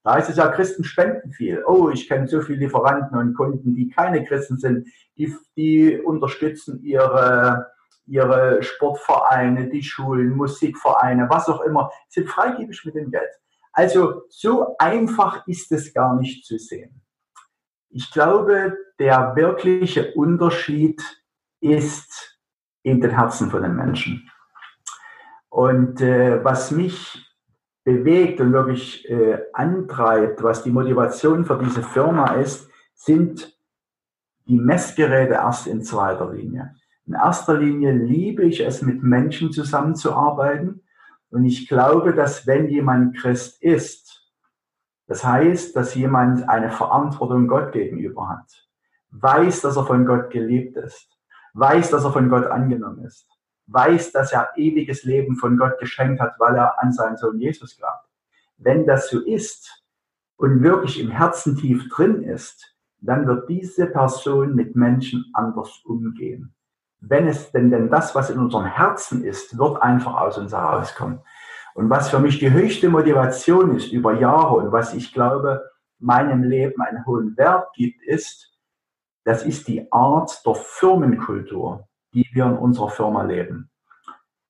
Da 0.07 0.13
heißt 0.13 0.29
es 0.29 0.37
ja, 0.37 0.47
Christen 0.47 0.85
spenden 0.85 1.31
viel. 1.31 1.65
Oh, 1.67 1.89
ich 1.89 2.07
kenne 2.07 2.29
so 2.29 2.39
viele 2.39 2.59
Lieferanten 2.59 3.17
und 3.17 3.33
Kunden, 3.33 3.75
die 3.75 3.89
keine 3.89 4.23
Christen 4.23 4.57
sind, 4.57 4.87
die, 5.17 5.35
die 5.57 5.99
unterstützen 5.99 6.81
ihre, 6.81 7.67
ihre 8.07 8.63
Sportvereine, 8.63 9.69
die 9.69 9.83
Schulen, 9.83 10.35
Musikvereine, 10.35 11.27
was 11.29 11.47
auch 11.49 11.61
immer, 11.61 11.91
sind 12.09 12.29
freigebig 12.29 12.83
mit 12.85 12.95
dem 12.95 13.11
Geld. 13.11 13.29
Also 13.73 14.23
so 14.29 14.75
einfach 14.79 15.45
ist 15.47 15.71
es 15.71 15.93
gar 15.93 16.15
nicht 16.15 16.45
zu 16.45 16.57
sehen. 16.57 17.01
Ich 17.89 18.11
glaube, 18.11 18.75
der 18.99 19.35
wirkliche 19.35 20.13
Unterschied 20.13 21.01
ist 21.59 22.39
in 22.81 23.01
den 23.01 23.11
Herzen 23.11 23.49
von 23.49 23.61
den 23.61 23.75
Menschen. 23.75 24.31
Und 25.49 26.01
äh, 26.01 26.43
was 26.43 26.71
mich 26.71 27.23
bewegt 27.83 28.41
und 28.41 28.51
wirklich 28.53 29.09
äh, 29.09 29.39
antreibt, 29.53 30.43
was 30.43 30.63
die 30.63 30.71
Motivation 30.71 31.45
für 31.45 31.57
diese 31.57 31.83
Firma 31.83 32.33
ist, 32.35 32.69
sind 32.93 33.57
die 34.45 34.59
Messgeräte 34.59 35.33
erst 35.33 35.67
in 35.67 35.83
zweiter 35.83 36.31
Linie. 36.31 36.75
In 37.07 37.13
erster 37.13 37.57
Linie 37.57 37.93
liebe 37.93 38.43
ich 38.43 38.59
es, 38.59 38.81
mit 38.81 39.01
Menschen 39.01 39.53
zusammenzuarbeiten. 39.53 40.83
Und 41.29 41.45
ich 41.45 41.69
glaube, 41.69 42.13
dass 42.13 42.45
wenn 42.45 42.67
jemand 42.67 43.17
Christ 43.17 43.63
ist, 43.63 44.29
das 45.07 45.23
heißt, 45.23 45.73
dass 45.75 45.95
jemand 45.95 46.49
eine 46.49 46.69
Verantwortung 46.69 47.47
Gott 47.47 47.71
gegenüber 47.71 48.27
hat, 48.27 48.67
weiß, 49.11 49.61
dass 49.61 49.77
er 49.77 49.85
von 49.85 50.05
Gott 50.05 50.31
geliebt 50.31 50.75
ist, 50.75 51.09
weiß, 51.53 51.91
dass 51.91 52.03
er 52.03 52.11
von 52.11 52.29
Gott 52.29 52.45
angenommen 52.45 53.05
ist, 53.05 53.25
weiß, 53.67 54.11
dass 54.11 54.33
er 54.33 54.49
ewiges 54.57 55.03
Leben 55.03 55.37
von 55.37 55.57
Gott 55.57 55.79
geschenkt 55.79 56.19
hat, 56.19 56.35
weil 56.39 56.57
er 56.57 56.81
an 56.83 56.91
seinen 56.91 57.15
Sohn 57.15 57.39
Jesus 57.39 57.77
glaubt. 57.77 58.05
Wenn 58.57 58.85
das 58.85 59.09
so 59.09 59.21
ist 59.21 59.85
und 60.35 60.61
wirklich 60.61 60.99
im 60.99 61.11
Herzen 61.11 61.55
tief 61.55 61.87
drin 61.89 62.23
ist, 62.23 62.75
dann 62.99 63.27
wird 63.27 63.47
diese 63.47 63.85
Person 63.87 64.55
mit 64.55 64.75
Menschen 64.75 65.25
anders 65.33 65.81
umgehen. 65.85 66.53
Wenn 66.99 67.27
es 67.27 67.51
denn, 67.51 67.69
denn 67.69 67.89
das, 67.89 68.15
was 68.15 68.29
in 68.29 68.39
unserem 68.39 68.65
Herzen 68.65 69.23
ist, 69.23 69.57
wird 69.57 69.81
einfach 69.81 70.19
aus 70.19 70.37
uns 70.37 70.53
herauskommen. 70.53 71.19
Und 71.75 71.89
was 71.89 72.09
für 72.09 72.19
mich 72.19 72.39
die 72.39 72.51
höchste 72.51 72.89
Motivation 72.89 73.75
ist 73.75 73.91
über 73.91 74.13
Jahre 74.13 74.55
und 74.55 74.71
was 74.71 74.93
ich 74.95 75.13
glaube, 75.13 75.63
meinem 75.99 76.43
Leben 76.43 76.81
einen 76.81 77.05
hohen 77.05 77.37
Wert 77.37 77.71
gibt, 77.73 78.01
ist, 78.03 78.51
das 79.25 79.43
ist 79.43 79.67
die 79.67 79.91
Art 79.91 80.43
der 80.45 80.55
Firmenkultur, 80.55 81.87
die 82.13 82.27
wir 82.33 82.45
in 82.45 82.57
unserer 82.57 82.89
Firma 82.89 83.23
leben. 83.23 83.69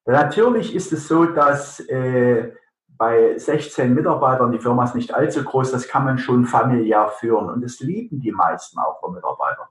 Natürlich 0.06 0.74
ist 0.74 0.94
es 0.94 1.08
so, 1.08 1.26
dass 1.26 1.82
äh, 1.82 2.54
bei 2.88 3.38
16 3.38 3.94
Mitarbeitern, 3.94 4.52
die 4.52 4.60
Firma 4.60 4.86
ist 4.86 4.96
nicht 4.96 5.14
allzu 5.14 5.44
groß, 5.44 5.72
das 5.72 5.88
kann 5.88 6.06
man 6.06 6.18
schon 6.18 6.46
familiär 6.46 7.10
führen 7.10 7.50
und 7.50 7.62
das 7.62 7.80
lieben 7.80 8.22
die 8.22 8.32
meisten 8.32 8.80
auch 8.80 9.02
der 9.02 9.10
Mitarbeiter. 9.12 9.70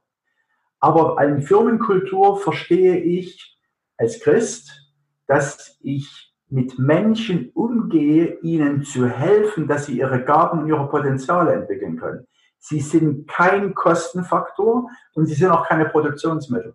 Aber 0.80 1.18
eine 1.18 1.40
Firmenkultur 1.40 2.38
verstehe 2.38 2.98
ich 2.98 3.58
als 3.96 4.20
Christ, 4.20 4.92
dass 5.26 5.78
ich 5.80 6.34
mit 6.48 6.78
Menschen 6.78 7.50
umgehe, 7.54 8.38
ihnen 8.40 8.84
zu 8.84 9.08
helfen, 9.08 9.66
dass 9.66 9.86
sie 9.86 9.98
ihre 9.98 10.22
Gaben 10.24 10.60
und 10.60 10.68
ihre 10.68 10.88
Potenziale 10.88 11.52
entwickeln 11.54 11.96
können. 11.96 12.26
Sie 12.58 12.80
sind 12.80 13.28
kein 13.28 13.74
Kostenfaktor 13.74 14.88
und 15.14 15.26
sie 15.26 15.34
sind 15.34 15.50
auch 15.50 15.66
keine 15.66 15.86
Produktionsmittel, 15.86 16.74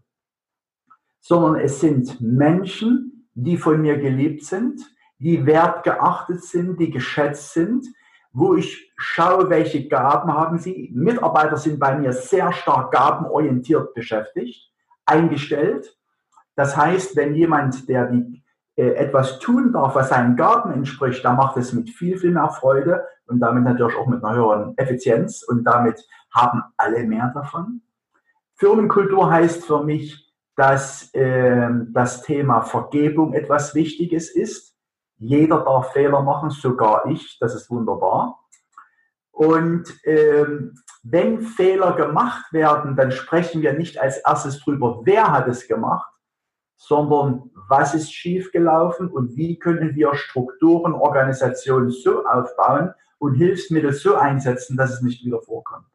sondern 1.19 1.61
es 1.61 1.79
sind 1.79 2.19
Menschen, 2.21 3.29
die 3.33 3.57
von 3.57 3.81
mir 3.81 3.97
geliebt 3.97 4.43
sind, 4.43 4.81
die 5.19 5.45
wertgeachtet 5.45 6.43
sind, 6.43 6.79
die 6.79 6.91
geschätzt 6.91 7.53
sind, 7.53 7.85
wo 8.33 8.55
ich 8.55 8.91
schaue, 8.95 9.49
welche 9.49 9.87
Gaben 9.87 10.33
haben 10.33 10.57
sie. 10.57 10.89
Mitarbeiter 10.93 11.57
sind 11.57 11.79
bei 11.79 11.97
mir 11.97 12.13
sehr 12.13 12.51
stark 12.53 12.91
gabenorientiert 12.91 13.93
beschäftigt, 13.93 14.71
eingestellt. 15.05 15.97
Das 16.55 16.77
heißt, 16.77 17.15
wenn 17.15 17.35
jemand, 17.35 17.89
der 17.89 18.07
die, 18.07 18.43
äh, 18.75 18.93
etwas 18.93 19.39
tun 19.39 19.73
darf, 19.73 19.95
was 19.95 20.09
seinen 20.09 20.35
Gaben 20.35 20.71
entspricht, 20.71 21.25
dann 21.25 21.35
macht 21.35 21.57
es 21.57 21.73
mit 21.73 21.89
viel, 21.89 22.17
viel 22.17 22.31
mehr 22.31 22.49
Freude 22.49 23.05
und 23.27 23.39
damit 23.39 23.63
natürlich 23.63 23.95
auch 23.95 24.07
mit 24.07 24.23
einer 24.23 24.35
höheren 24.35 24.77
Effizienz 24.77 25.43
und 25.43 25.63
damit 25.63 26.01
haben 26.33 26.63
alle 26.77 27.03
mehr 27.03 27.31
davon. 27.33 27.81
Firmenkultur 28.55 29.29
heißt 29.29 29.65
für 29.65 29.83
mich, 29.83 30.31
dass 30.55 31.13
äh, 31.13 31.69
das 31.89 32.21
Thema 32.21 32.61
Vergebung 32.61 33.33
etwas 33.33 33.73
Wichtiges 33.75 34.29
ist 34.29 34.70
jeder 35.21 35.63
darf 35.63 35.93
Fehler 35.93 36.23
machen, 36.23 36.49
sogar 36.49 37.05
ich. 37.05 37.37
Das 37.39 37.53
ist 37.53 37.69
wunderbar. 37.69 38.39
Und 39.31 39.85
ähm, 40.03 40.73
wenn 41.03 41.41
Fehler 41.41 41.93
gemacht 41.93 42.51
werden, 42.51 42.95
dann 42.95 43.11
sprechen 43.11 43.61
wir 43.61 43.73
nicht 43.73 43.99
als 43.99 44.17
erstes 44.17 44.59
drüber, 44.59 45.01
wer 45.03 45.31
hat 45.31 45.47
es 45.47 45.67
gemacht, 45.67 46.11
sondern 46.75 47.51
was 47.69 47.93
ist 47.93 48.11
schiefgelaufen 48.11 49.09
und 49.09 49.35
wie 49.37 49.59
können 49.59 49.95
wir 49.95 50.15
Strukturen, 50.15 50.93
Organisationen 50.93 51.91
so 51.91 52.25
aufbauen 52.25 52.93
und 53.19 53.35
Hilfsmittel 53.35 53.93
so 53.93 54.15
einsetzen, 54.15 54.75
dass 54.75 54.91
es 54.91 55.01
nicht 55.01 55.23
wieder 55.23 55.41
vorkommt. 55.41 55.85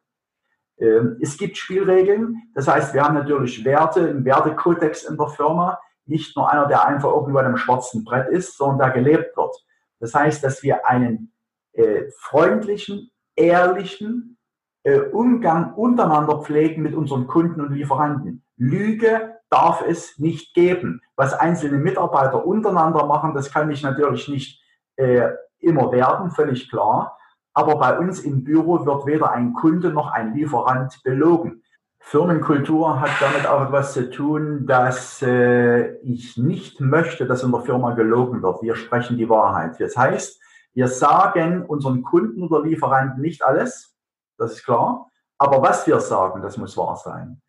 Ähm, 0.79 1.17
es 1.19 1.37
gibt 1.37 1.57
Spielregeln, 1.57 2.43
das 2.55 2.69
heißt, 2.69 2.93
wir 2.93 3.03
haben 3.03 3.15
natürlich 3.15 3.65
Werte, 3.65 4.07
einen 4.07 4.23
Wertekodex 4.23 5.03
in 5.03 5.17
der 5.17 5.27
Firma 5.27 5.77
nicht 6.09 6.35
nur 6.35 6.51
einer, 6.51 6.67
der 6.67 6.85
einfach 6.85 7.09
irgendwo 7.09 7.39
an 7.39 7.45
einem 7.45 7.57
schwarzen 7.57 8.03
Brett 8.03 8.29
ist, 8.29 8.57
sondern 8.57 8.79
der 8.79 9.03
gelebt 9.03 9.35
wird. 9.37 9.55
Das 9.99 10.13
heißt, 10.13 10.43
dass 10.43 10.63
wir 10.63 10.87
einen 10.87 11.33
äh, 11.73 12.03
freundlichen, 12.19 13.11
ehrlichen 13.35 14.37
äh, 14.83 14.99
Umgang 14.99 15.73
untereinander 15.73 16.41
pflegen 16.41 16.81
mit 16.81 16.95
unseren 16.95 17.27
Kunden 17.27 17.61
und 17.61 17.73
Lieferanten. 17.73 18.43
Lüge 18.57 19.35
darf 19.49 19.83
es 19.87 20.17
nicht 20.17 20.53
geben. 20.53 21.01
Was 21.15 21.33
einzelne 21.33 21.77
Mitarbeiter 21.77 22.45
untereinander 22.45 23.05
machen, 23.05 23.33
das 23.33 23.51
kann 23.51 23.71
ich 23.71 23.83
natürlich 23.83 24.27
nicht 24.27 24.61
äh, 24.95 25.29
immer 25.59 25.91
werden, 25.91 26.31
völlig 26.31 26.69
klar. 26.69 27.17
Aber 27.53 27.77
bei 27.77 27.97
uns 27.97 28.19
im 28.19 28.43
Büro 28.43 28.85
wird 28.85 29.05
weder 29.05 29.31
ein 29.31 29.53
Kunde 29.53 29.91
noch 29.91 30.11
ein 30.11 30.33
Lieferant 30.33 31.01
belogen. 31.03 31.63
Firmenkultur 32.09 33.01
hat 33.01 33.09
damit 33.19 33.45
auch 33.45 33.65
etwas 33.65 33.91
zu 33.91 34.09
tun, 34.09 34.65
dass 34.65 35.21
äh, 35.21 35.97
ich 36.03 36.37
nicht 36.37 36.79
möchte, 36.79 37.25
dass 37.25 37.43
in 37.43 37.51
der 37.51 37.59
Firma 37.59 37.95
gelogen 37.95 38.41
wird. 38.41 38.61
Wir 38.61 38.77
sprechen 38.77 39.17
die 39.17 39.27
Wahrheit. 39.27 39.77
Das 39.81 39.97
heißt, 39.97 40.41
wir 40.73 40.87
sagen 40.87 41.65
unseren 41.65 42.03
Kunden 42.03 42.43
oder 42.43 42.63
Lieferanten 42.63 43.21
nicht 43.21 43.43
alles, 43.43 43.93
das 44.37 44.53
ist 44.53 44.63
klar, 44.63 45.09
aber 45.37 45.61
was 45.61 45.85
wir 45.85 45.99
sagen, 45.99 46.41
das 46.41 46.57
muss 46.57 46.77
wahr 46.77 46.95
sein. 46.95 47.41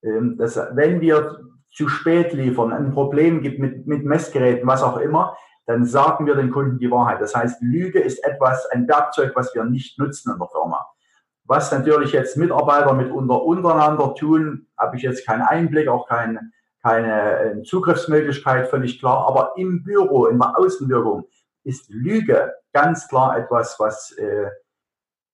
Ähm, 0.00 0.36
das, 0.38 0.60
wenn 0.74 1.00
wir 1.00 1.40
zu 1.72 1.88
spät 1.88 2.32
liefern, 2.34 2.72
ein 2.72 2.92
Problem 2.92 3.42
gibt 3.42 3.58
mit, 3.58 3.88
mit 3.88 4.04
Messgeräten, 4.04 4.68
was 4.68 4.84
auch 4.84 4.98
immer, 4.98 5.36
dann 5.66 5.86
sagen 5.86 6.26
wir 6.26 6.36
den 6.36 6.52
Kunden 6.52 6.78
die 6.78 6.90
Wahrheit. 6.90 7.20
Das 7.20 7.34
heißt, 7.34 7.60
Lüge 7.62 7.98
ist 7.98 8.22
etwas, 8.24 8.64
ein 8.66 8.86
Werkzeug, 8.86 9.32
was 9.34 9.52
wir 9.56 9.64
nicht 9.64 9.98
nutzen 9.98 10.32
in 10.32 10.38
der 10.38 10.48
Firma. 10.50 10.86
Was 11.46 11.70
natürlich 11.70 12.12
jetzt 12.12 12.36
Mitarbeiter 12.36 12.94
mit 12.94 13.10
unter, 13.10 13.42
untereinander 13.42 14.14
tun, 14.14 14.66
habe 14.78 14.96
ich 14.96 15.02
jetzt 15.02 15.26
keinen 15.26 15.42
Einblick, 15.42 15.88
auch 15.88 16.08
kein, 16.08 16.52
keine 16.82 17.40
äh, 17.40 17.62
Zugriffsmöglichkeit, 17.62 18.68
völlig 18.68 18.98
klar. 18.98 19.26
Aber 19.26 19.52
im 19.56 19.82
Büro, 19.82 20.26
in 20.26 20.38
der 20.38 20.58
Außenwirkung, 20.58 21.26
ist 21.62 21.90
Lüge 21.90 22.52
ganz 22.72 23.08
klar 23.08 23.38
etwas, 23.38 23.78
was 23.78 24.12
äh, 24.12 24.48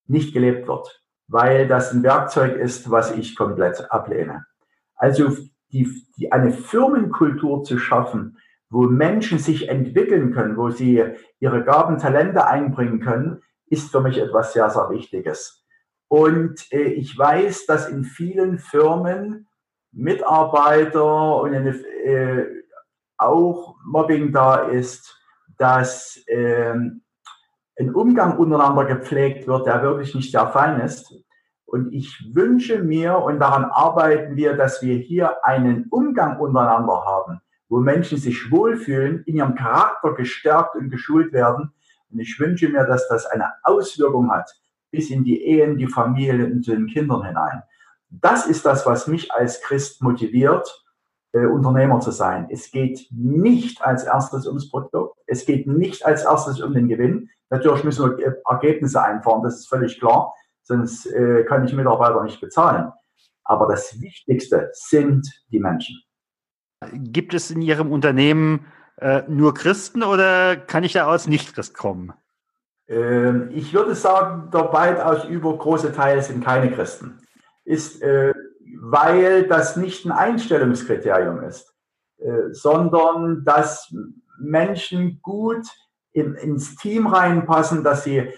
nicht 0.07 0.35
gelebt 0.35 0.67
wird, 0.67 1.03
weil 1.29 1.69
das 1.69 1.93
ein 1.93 2.03
Werkzeug 2.03 2.57
ist, 2.57 2.91
was 2.91 3.13
ich 3.13 3.37
komplett 3.37 3.91
ablehne. 3.91 4.45
Also 4.97 5.37
die, 5.73 5.89
die, 6.17 6.33
eine 6.33 6.53
Firmenkultur 6.53 7.63
zu 7.63 7.79
schaffen, 7.79 8.39
wo 8.69 8.83
Menschen 8.83 9.39
sich 9.39 9.69
entwickeln 9.69 10.33
können, 10.33 10.57
wo 10.57 10.71
sie 10.71 11.05
ihre 11.39 11.65
Gaben, 11.65 11.99
Talente 11.99 12.47
einbringen 12.47 13.01
können, 13.01 13.43
ist 13.67 13.91
für 13.91 14.01
mich 14.01 14.19
etwas 14.19 14.53
sehr, 14.53 14.71
sehr 14.71 14.91
Wichtiges. 14.91 15.60
Und 16.11 16.67
äh, 16.73 16.89
ich 16.95 17.17
weiß, 17.17 17.67
dass 17.67 17.89
in 17.89 18.03
vielen 18.03 18.59
Firmen 18.59 19.47
Mitarbeiter 19.93 21.37
und 21.41 21.55
eine, 21.55 21.71
äh, 21.71 22.47
auch 23.17 23.77
Mobbing 23.85 24.33
da 24.33 24.57
ist, 24.57 25.17
dass 25.57 26.21
äh, 26.27 26.73
ein 26.73 27.95
Umgang 27.95 28.39
untereinander 28.39 28.87
gepflegt 28.87 29.47
wird, 29.47 29.69
der 29.69 29.85
wirklich 29.85 30.13
nicht 30.17 30.33
sehr 30.33 30.49
fein 30.49 30.81
ist. 30.81 31.15
Und 31.65 31.93
ich 31.93 32.35
wünsche 32.35 32.83
mir, 32.83 33.17
und 33.19 33.39
daran 33.39 33.67
arbeiten 33.67 34.35
wir, 34.35 34.57
dass 34.57 34.83
wir 34.83 34.97
hier 34.97 35.45
einen 35.45 35.87
Umgang 35.91 36.41
untereinander 36.41 37.05
haben, 37.05 37.41
wo 37.69 37.79
Menschen 37.79 38.19
sich 38.19 38.51
wohlfühlen, 38.51 39.23
in 39.27 39.37
ihrem 39.37 39.55
Charakter 39.55 40.15
gestärkt 40.15 40.75
und 40.75 40.91
geschult 40.91 41.33
werden. 41.33 41.73
Und 42.11 42.19
ich 42.19 42.41
wünsche 42.41 42.69
mir, 42.69 42.85
dass 42.85 43.07
das 43.07 43.27
eine 43.27 43.53
Auswirkung 43.63 44.33
hat 44.33 44.51
bis 44.91 45.11
in 45.11 45.25
die 45.25 45.45
Ehen, 45.45 45.79
die 45.79 45.87
Familien 45.87 46.53
und 46.53 46.65
zu 46.65 46.73
den 46.73 46.87
Kindern 46.87 47.25
hinein. 47.25 47.63
Das 48.09 48.47
ist 48.47 48.67
das, 48.67 48.87
was 48.87 49.07
mich 49.07 49.33
als 49.33 49.61
Christ 49.63 50.03
motiviert, 50.03 50.85
äh, 51.33 51.47
Unternehmer 51.47 52.01
zu 52.01 52.11
sein. 52.11 52.49
Es 52.51 52.71
geht 52.71 53.07
nicht 53.11 53.83
als 53.83 54.05
erstes 54.05 54.47
ums 54.47 54.69
Produkt. 54.69 55.19
Es 55.27 55.47
geht 55.47 55.67
nicht 55.67 56.05
als 56.05 56.25
erstes 56.25 56.61
um 56.61 56.75
den 56.75 56.89
Gewinn. 56.89 57.31
Natürlich 57.51 57.85
müssen 57.85 58.19
wir 58.19 58.43
Ergebnisse 58.49 59.03
einfahren, 59.03 59.43
das 59.43 59.61
ist 59.61 59.69
völlig 59.69 59.99
klar. 59.99 60.35
Sonst 60.63 61.07
äh, 61.07 61.45
kann 61.45 61.65
ich 61.65 61.73
Mitarbeiter 61.73 62.23
nicht 62.23 62.41
bezahlen. 62.41 62.93
Aber 63.45 63.67
das 63.67 64.01
Wichtigste 64.01 64.71
sind 64.73 65.29
die 65.51 65.59
Menschen. 65.59 66.01
Gibt 66.93 67.35
es 67.35 67.51
in 67.51 67.63
Ihrem 67.63 67.93
Unternehmen 67.93 68.67
äh, 68.97 69.23
nur 69.29 69.55
Christen 69.55 70.03
oder 70.03 70.57
kann 70.57 70.85
ich 70.85 70.93
da 70.93 71.07
aus 71.07 71.27
Nicht-Christ 71.27 71.75
kommen? 71.75 72.13
Ähm, 72.91 73.51
ich 73.53 73.73
würde 73.73 73.95
sagen, 73.95 74.51
der 74.53 74.73
weitaus 74.73 75.25
übergroße 75.25 75.93
Teil 75.93 76.21
sind 76.23 76.45
keine 76.45 76.73
Christen. 76.73 77.21
Ist, 77.65 78.03
äh, 78.03 78.35
weil 78.83 79.47
das 79.47 79.77
nicht 79.77 80.05
ein 80.05 80.13
Einstellungskriterium 80.13 81.43
ist, 81.45 81.73
äh, 82.19 82.51
sondern 82.51 83.45
dass 83.45 83.95
Menschen 84.39 85.21
gut 85.23 85.67
in, 86.13 86.35
ins 86.35 86.75
Team 86.77 87.07
reinpassen, 87.07 87.85
dass 87.85 88.05
sie 88.05 88.33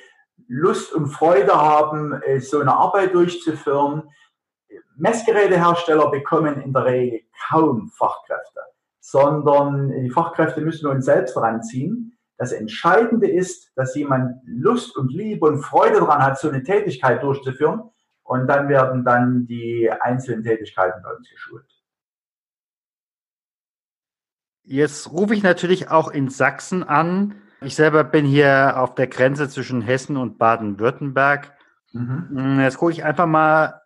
Lust 0.49 0.93
und 0.93 1.07
Freude 1.07 1.55
haben, 1.55 2.13
äh, 2.23 2.41
so 2.41 2.61
eine 2.61 2.77
Arbeit 2.77 3.15
durchzuführen. 3.15 4.03
Messgerätehersteller 4.97 6.11
bekommen 6.11 6.61
in 6.61 6.75
der 6.75 6.85
Regel 6.85 7.21
kaum 7.49 7.89
Fachkräfte, 7.97 8.61
sondern 9.01 9.89
die 9.89 10.11
Fachkräfte 10.11 10.61
müssen 10.61 10.85
wir 10.85 10.91
uns 10.91 11.07
selbst 11.07 11.37
ranziehen. 11.39 12.19
Das 12.43 12.51
Entscheidende 12.51 13.31
ist, 13.31 13.71
dass 13.77 13.95
jemand 13.95 14.43
Lust 14.47 14.97
und 14.97 15.13
Liebe 15.13 15.47
und 15.47 15.63
Freude 15.63 16.01
daran 16.01 16.25
hat, 16.25 16.41
so 16.41 16.49
eine 16.49 16.65
Tätigkeit 16.65 17.23
durchzuführen. 17.23 17.83
Und 18.25 18.49
dann 18.49 18.69
werden 18.69 19.05
dann 19.05 19.47
die 19.47 19.89
einzelnen 19.89 20.43
Tätigkeiten 20.43 21.01
bei 21.05 21.15
uns 21.15 21.31
geschult. 21.31 21.65
Jetzt 24.65 25.13
rufe 25.13 25.35
ich 25.35 25.45
natürlich 25.45 25.89
auch 25.89 26.11
in 26.11 26.31
Sachsen 26.31 26.83
an. 26.83 27.37
Ich 27.61 27.77
selber 27.77 28.03
bin 28.03 28.27
hier 28.27 28.75
auf 28.77 28.97
der 28.97 29.07
Grenze 29.07 29.49
zwischen 29.49 29.81
Hessen 29.81 30.17
und 30.17 30.37
Baden-Württemberg. 30.39 31.53
Mhm. 31.93 32.59
Jetzt 32.59 32.79
gucke 32.79 32.91
ich 32.91 33.05
einfach 33.05 33.27
mal 33.27 33.83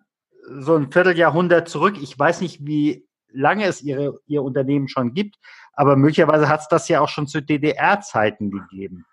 so 0.49 0.77
ein 0.77 0.91
Vierteljahrhundert 0.91 1.69
zurück. 1.69 1.99
Ich 2.01 2.19
weiß 2.19 2.41
nicht, 2.41 2.65
wie 2.65 3.07
lange 3.29 3.67
es 3.67 3.83
ihre, 3.83 4.19
Ihr 4.27 4.43
Unternehmen 4.43 4.89
schon 4.89 5.13
gibt, 5.13 5.37
aber 5.77 5.97
möglicherweise 5.97 6.49
hat 6.49 6.61
es 6.61 6.69
das 6.69 6.89
ja 6.89 7.01
auch 7.01 7.09
schon 7.09 7.27
zu 7.27 7.41
DDR-Zeiten 7.43 8.51
gegeben. 8.51 9.07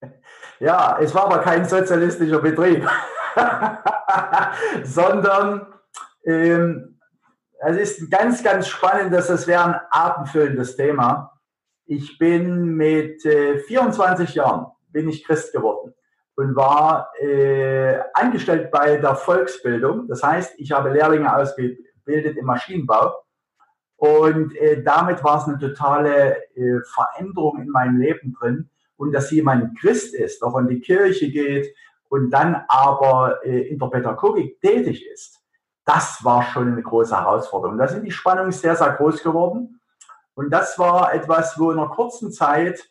Ja, 0.58 0.98
es 1.00 1.12
war 1.12 1.24
aber 1.24 1.38
kein 1.38 1.64
sozialistischer 1.64 2.38
Betrieb, 2.38 2.88
sondern 4.84 5.66
ähm, 6.24 7.00
es 7.58 7.76
ist 7.76 8.10
ganz, 8.10 8.44
ganz 8.44 8.68
spannend, 8.68 9.12
dass 9.12 9.26
das 9.26 9.48
wäre 9.48 9.64
ein 9.64 9.80
abendfüllendes 9.90 10.76
Thema. 10.76 11.32
Ich 11.84 12.16
bin 12.16 12.76
mit 12.76 13.24
äh, 13.24 13.58
24 13.58 14.34
Jahren 14.34 14.66
bin 14.92 15.08
ich 15.08 15.24
Christ 15.24 15.52
geworden 15.52 15.94
und 16.36 16.54
war 16.54 17.10
äh, 17.20 17.98
angestellt 18.14 18.70
bei 18.70 18.96
der 18.96 19.16
Volksbildung. 19.16 20.08
Das 20.08 20.22
heißt, 20.22 20.54
ich 20.58 20.72
habe 20.72 20.90
Lehrlinge 20.90 21.34
ausgebildet 21.34 22.36
im 22.36 22.44
Maschinenbau. 22.44 23.14
Und 24.02 24.56
äh, 24.56 24.82
damit 24.82 25.22
war 25.22 25.38
es 25.38 25.44
eine 25.44 25.60
totale 25.60 26.34
äh, 26.56 26.80
Veränderung 26.92 27.60
in 27.60 27.68
meinem 27.68 28.00
Leben 28.00 28.32
drin. 28.32 28.68
Und 28.96 29.12
dass 29.12 29.30
jemand 29.30 29.78
Christ 29.78 30.12
ist, 30.16 30.42
auch 30.42 30.58
in 30.58 30.66
die 30.66 30.80
Kirche 30.80 31.30
geht 31.30 31.72
und 32.08 32.30
dann 32.30 32.64
aber 32.66 33.38
äh, 33.44 33.68
in 33.68 33.78
der 33.78 33.86
Pädagogik 33.86 34.60
tätig 34.60 35.06
ist, 35.06 35.40
das 35.84 36.18
war 36.24 36.42
schon 36.42 36.72
eine 36.72 36.82
große 36.82 37.16
Herausforderung. 37.16 37.78
Da 37.78 37.86
sind 37.86 38.04
die 38.04 38.10
Spannungen 38.10 38.50
sehr, 38.50 38.74
sehr 38.74 38.90
groß 38.90 39.22
geworden. 39.22 39.80
Und 40.34 40.50
das 40.50 40.76
war 40.80 41.14
etwas, 41.14 41.56
wo 41.56 41.70
in 41.70 41.78
einer 41.78 41.90
kurzen 41.90 42.32
Zeit 42.32 42.82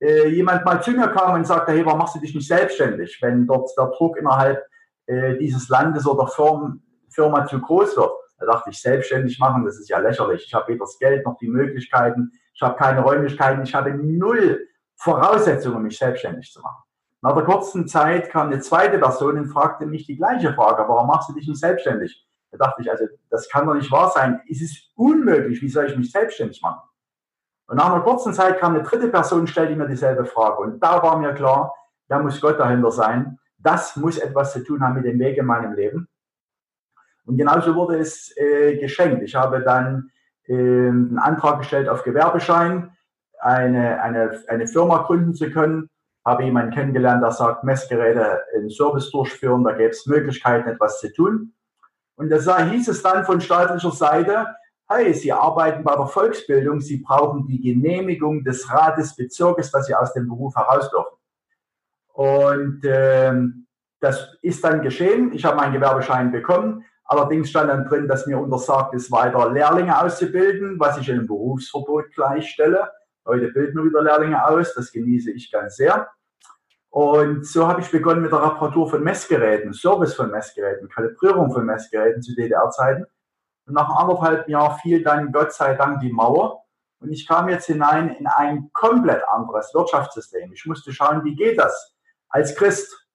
äh, 0.00 0.26
jemand 0.26 0.64
mal 0.64 0.82
zu 0.82 0.90
mir 0.90 1.06
kam 1.06 1.34
und 1.34 1.46
sagte, 1.46 1.70
hey, 1.70 1.86
warum 1.86 2.00
machst 2.00 2.16
du 2.16 2.18
dich 2.18 2.34
nicht 2.34 2.48
selbstständig, 2.48 3.18
wenn 3.22 3.46
dort 3.46 3.70
der 3.78 3.92
Druck 3.96 4.16
innerhalb 4.16 4.64
äh, 5.06 5.36
dieses 5.36 5.68
Landes 5.68 6.08
oder 6.08 6.26
Firmen, 6.26 6.82
Firma 7.08 7.46
zu 7.46 7.60
groß 7.60 7.96
wird. 7.96 8.10
Da 8.38 8.46
dachte 8.46 8.70
ich, 8.70 8.80
selbstständig 8.80 9.38
machen, 9.38 9.64
das 9.64 9.78
ist 9.78 9.88
ja 9.88 9.98
lächerlich. 9.98 10.44
Ich 10.46 10.54
habe 10.54 10.68
weder 10.68 10.80
das 10.80 10.98
Geld 10.98 11.24
noch 11.24 11.36
die 11.38 11.48
Möglichkeiten, 11.48 12.32
ich 12.54 12.62
habe 12.62 12.76
keine 12.76 13.00
Räumlichkeiten, 13.00 13.62
ich 13.62 13.74
habe 13.74 13.94
null 13.94 14.66
Voraussetzungen, 14.96 15.82
mich 15.82 15.98
selbstständig 15.98 16.50
zu 16.52 16.60
machen. 16.60 16.82
Nach 17.22 17.34
der 17.34 17.44
kurzen 17.44 17.86
Zeit 17.88 18.30
kam 18.30 18.48
eine 18.48 18.60
zweite 18.60 18.98
Person 18.98 19.38
und 19.38 19.48
fragte 19.48 19.86
mich 19.86 20.06
die 20.06 20.16
gleiche 20.16 20.52
Frage, 20.54 20.84
warum 20.86 21.08
machst 21.08 21.28
du 21.28 21.34
dich 21.34 21.48
nicht 21.48 21.60
selbstständig? 21.60 22.26
Da 22.50 22.58
dachte 22.58 22.82
ich, 22.82 22.90
also 22.90 23.04
das 23.30 23.48
kann 23.48 23.66
doch 23.66 23.74
nicht 23.74 23.90
wahr 23.90 24.10
sein. 24.10 24.40
Es 24.48 24.60
ist 24.60 24.90
unmöglich, 24.94 25.60
wie 25.60 25.68
soll 25.68 25.86
ich 25.86 25.96
mich 25.96 26.12
selbstständig 26.12 26.62
machen? 26.62 26.80
Und 27.68 27.76
nach 27.76 27.92
einer 27.92 28.02
kurzen 28.02 28.32
Zeit 28.32 28.60
kam 28.60 28.74
eine 28.74 28.84
dritte 28.84 29.08
Person 29.08 29.40
und 29.40 29.46
stellte 29.48 29.74
mir 29.74 29.88
dieselbe 29.88 30.24
Frage. 30.24 30.62
Und 30.62 30.80
da 30.80 31.02
war 31.02 31.18
mir 31.18 31.34
klar, 31.34 31.74
da 32.08 32.20
muss 32.20 32.40
Gott 32.40 32.60
dahinter 32.60 32.92
sein. 32.92 33.38
Das 33.58 33.96
muss 33.96 34.18
etwas 34.18 34.52
zu 34.52 34.62
tun 34.62 34.82
haben 34.82 34.94
mit 34.94 35.04
dem 35.04 35.18
Weg 35.18 35.36
in 35.36 35.46
meinem 35.46 35.72
Leben. 35.72 36.08
Und 37.26 37.36
genauso 37.36 37.74
wurde 37.74 37.98
es 37.98 38.34
äh, 38.36 38.76
geschenkt. 38.76 39.22
Ich 39.22 39.34
habe 39.34 39.60
dann 39.60 40.10
äh, 40.46 40.54
einen 40.54 41.18
Antrag 41.18 41.58
gestellt 41.58 41.88
auf 41.88 42.04
Gewerbeschein, 42.04 42.96
eine, 43.40 44.00
eine, 44.00 44.40
eine 44.48 44.66
Firma 44.66 45.02
gründen 45.02 45.34
zu 45.34 45.50
können. 45.50 45.90
Habe 46.24 46.44
jemanden 46.44 46.72
kennengelernt, 46.72 47.22
der 47.22 47.32
sagt, 47.32 47.62
Messgeräte 47.62 48.42
in 48.56 48.70
Service 48.70 49.10
durchführen, 49.10 49.64
da 49.64 49.72
gäbe 49.72 49.90
es 49.90 50.06
Möglichkeiten, 50.06 50.68
etwas 50.68 51.00
zu 51.00 51.12
tun. 51.12 51.52
Und 52.16 52.30
da 52.30 52.64
hieß 52.64 52.88
es 52.88 53.02
dann 53.02 53.24
von 53.24 53.40
staatlicher 53.40 53.90
Seite, 53.90 54.46
hey, 54.88 55.12
Sie 55.12 55.32
arbeiten 55.32 55.84
bei 55.84 55.94
der 55.94 56.06
Volksbildung, 56.06 56.80
Sie 56.80 56.98
brauchen 56.98 57.46
die 57.46 57.60
Genehmigung 57.60 58.42
des 58.42 58.70
Rates 58.70 59.14
Bezirkes, 59.14 59.70
dass 59.70 59.86
Sie 59.86 59.94
aus 59.94 60.14
dem 60.14 60.28
Beruf 60.28 60.56
heraus 60.56 60.90
dürfen. 60.90 61.16
Und 62.12 62.80
ähm, 62.84 63.66
das 64.00 64.38
ist 64.42 64.64
dann 64.64 64.82
geschehen. 64.82 65.32
Ich 65.32 65.44
habe 65.44 65.56
meinen 65.56 65.74
Gewerbeschein 65.74 66.32
bekommen. 66.32 66.84
Allerdings 67.08 67.50
stand 67.50 67.70
dann 67.70 67.88
drin, 67.88 68.08
dass 68.08 68.26
mir 68.26 68.38
untersagt 68.38 68.94
ist, 68.94 69.12
weiter 69.12 69.50
Lehrlinge 69.50 70.00
auszubilden, 70.00 70.78
was 70.80 70.98
ich 70.98 71.08
in 71.08 71.18
einem 71.18 71.26
Berufsverbot 71.26 72.12
gleichstelle. 72.14 72.90
Heute 73.24 73.48
bilden 73.48 73.76
wir 73.76 73.84
wieder 73.84 74.02
Lehrlinge 74.02 74.44
aus, 74.44 74.74
das 74.74 74.90
genieße 74.90 75.30
ich 75.30 75.50
ganz 75.50 75.76
sehr. 75.76 76.08
Und 76.90 77.46
so 77.46 77.68
habe 77.68 77.80
ich 77.80 77.90
begonnen 77.90 78.22
mit 78.22 78.32
der 78.32 78.42
Reparatur 78.42 78.88
von 78.88 79.04
Messgeräten, 79.04 79.72
Service 79.72 80.14
von 80.14 80.30
Messgeräten, 80.30 80.88
Kalibrierung 80.88 81.52
von 81.52 81.66
Messgeräten 81.66 82.22
zu 82.22 82.34
DDR-Zeiten. 82.34 83.04
Und 83.66 83.74
nach 83.74 83.90
anderthalb 83.96 84.48
Jahren 84.48 84.78
fiel 84.78 85.02
dann 85.02 85.30
Gott 85.30 85.52
sei 85.52 85.74
Dank 85.74 86.00
die 86.00 86.12
Mauer. 86.12 86.62
Und 87.00 87.12
ich 87.12 87.26
kam 87.26 87.48
jetzt 87.48 87.66
hinein 87.66 88.16
in 88.16 88.26
ein 88.26 88.70
komplett 88.72 89.22
anderes 89.28 89.74
Wirtschaftssystem. 89.74 90.52
Ich 90.52 90.64
musste 90.64 90.92
schauen, 90.92 91.22
wie 91.24 91.36
geht 91.36 91.58
das 91.58 91.94
als 92.28 92.54
Christ? 92.56 93.06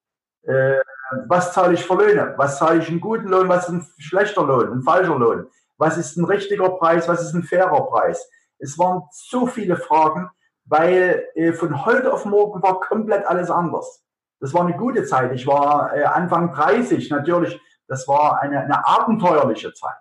Äh, 0.42 0.78
was 1.26 1.52
zahle 1.52 1.74
ich 1.74 1.84
für 1.84 1.94
Löhne? 1.94 2.34
Was 2.36 2.58
zahle 2.58 2.80
ich 2.80 2.88
einen 2.88 3.00
guten 3.00 3.28
Lohn? 3.28 3.48
Was 3.48 3.68
ist 3.68 3.74
ein 3.74 3.86
schlechter 3.98 4.44
Lohn? 4.44 4.72
Ein 4.72 4.82
falscher 4.82 5.18
Lohn? 5.18 5.46
Was 5.78 5.96
ist 5.96 6.16
ein 6.16 6.24
richtiger 6.24 6.70
Preis? 6.70 7.08
Was 7.08 7.22
ist 7.22 7.34
ein 7.34 7.42
fairer 7.42 7.86
Preis? 7.86 8.28
Es 8.58 8.78
waren 8.78 9.02
so 9.10 9.46
viele 9.46 9.76
Fragen, 9.76 10.30
weil 10.64 11.26
äh, 11.34 11.52
von 11.52 11.84
heute 11.84 12.12
auf 12.12 12.24
morgen 12.24 12.62
war 12.62 12.80
komplett 12.80 13.26
alles 13.26 13.50
anders. 13.50 14.04
Das 14.40 14.54
war 14.54 14.62
eine 14.62 14.76
gute 14.76 15.04
Zeit. 15.04 15.32
Ich 15.32 15.46
war 15.46 15.94
äh, 15.96 16.04
Anfang 16.04 16.52
30, 16.52 17.10
natürlich. 17.10 17.60
Das 17.88 18.06
war 18.08 18.40
eine, 18.40 18.60
eine 18.60 18.86
abenteuerliche 18.86 19.72
Zeit. 19.72 19.96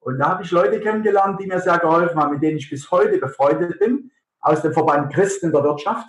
Und 0.00 0.18
da 0.18 0.28
habe 0.28 0.44
ich 0.44 0.50
Leute 0.52 0.80
kennengelernt, 0.80 1.40
die 1.40 1.46
mir 1.46 1.60
sehr 1.60 1.78
geholfen 1.78 2.20
haben, 2.20 2.34
mit 2.34 2.42
denen 2.42 2.58
ich 2.58 2.70
bis 2.70 2.90
heute 2.90 3.18
befreundet 3.18 3.78
bin, 3.80 4.12
aus 4.40 4.62
dem 4.62 4.72
Verband 4.72 5.12
Christen 5.12 5.52
der 5.52 5.64
Wirtschaft. 5.64 6.06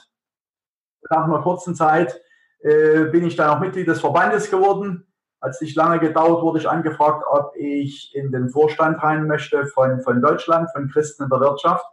Nach 1.09 1.23
einer 1.23 1.41
kurzen 1.41 1.73
Zeit 1.73 2.21
äh, 2.59 3.05
bin 3.05 3.25
ich 3.25 3.35
dann 3.35 3.49
auch 3.49 3.59
Mitglied 3.59 3.87
des 3.87 4.01
Verbandes 4.01 4.49
geworden. 4.49 5.05
Als 5.39 5.61
nicht 5.61 5.75
lange 5.75 5.99
gedauert, 5.99 6.41
wurde 6.41 6.59
ich 6.59 6.69
angefragt, 6.69 7.23
ob 7.29 7.55
ich 7.55 8.15
in 8.15 8.31
den 8.31 8.49
Vorstand 8.49 9.01
rein 9.03 9.27
möchte 9.27 9.67
von, 9.67 10.01
von 10.01 10.21
Deutschland, 10.21 10.71
von 10.71 10.89
Christen 10.89 11.23
in 11.23 11.29
der 11.29 11.39
Wirtschaft. 11.39 11.85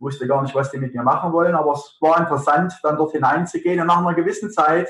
Wusste 0.00 0.26
gar 0.26 0.42
nicht, 0.42 0.54
was 0.54 0.72
die 0.72 0.78
mit 0.78 0.94
mir 0.94 1.04
machen 1.04 1.32
wollen, 1.32 1.54
aber 1.54 1.74
es 1.74 1.96
war 2.00 2.18
interessant, 2.18 2.74
dann 2.82 2.96
dort 2.96 3.12
hineinzugehen. 3.12 3.80
Und 3.80 3.86
nach 3.86 3.98
einer 3.98 4.14
gewissen 4.14 4.50
Zeit 4.50 4.88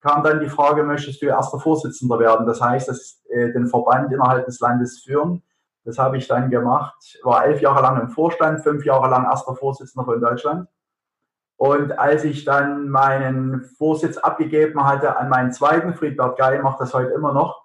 kam 0.00 0.24
dann 0.24 0.40
die 0.40 0.48
Frage, 0.48 0.82
möchtest 0.82 1.22
du 1.22 1.26
erster 1.26 1.60
Vorsitzender 1.60 2.18
werden? 2.18 2.44
Das 2.46 2.60
heißt, 2.60 2.88
dass, 2.88 3.22
äh, 3.28 3.52
den 3.52 3.68
Verband 3.68 4.12
innerhalb 4.12 4.46
des 4.46 4.58
Landes 4.58 5.02
führen. 5.04 5.42
Das 5.84 5.98
habe 5.98 6.16
ich 6.16 6.26
dann 6.26 6.50
gemacht, 6.50 7.20
war 7.22 7.44
elf 7.44 7.60
Jahre 7.60 7.80
lang 7.82 8.00
im 8.00 8.08
Vorstand, 8.08 8.62
fünf 8.62 8.84
Jahre 8.84 9.08
lang 9.08 9.24
erster 9.24 9.54
Vorsitzender 9.54 10.04
von 10.04 10.20
Deutschland. 10.20 10.68
Und 11.56 11.98
als 11.98 12.24
ich 12.24 12.44
dann 12.44 12.88
meinen 12.88 13.64
Vorsitz 13.78 14.18
abgegeben 14.18 14.84
hatte 14.84 15.16
an 15.16 15.28
meinen 15.28 15.52
zweiten, 15.52 15.94
Friedbert 15.94 16.36
Geil 16.38 16.62
macht 16.62 16.80
das 16.80 16.92
heute 16.92 17.12
immer 17.12 17.32
noch, 17.32 17.64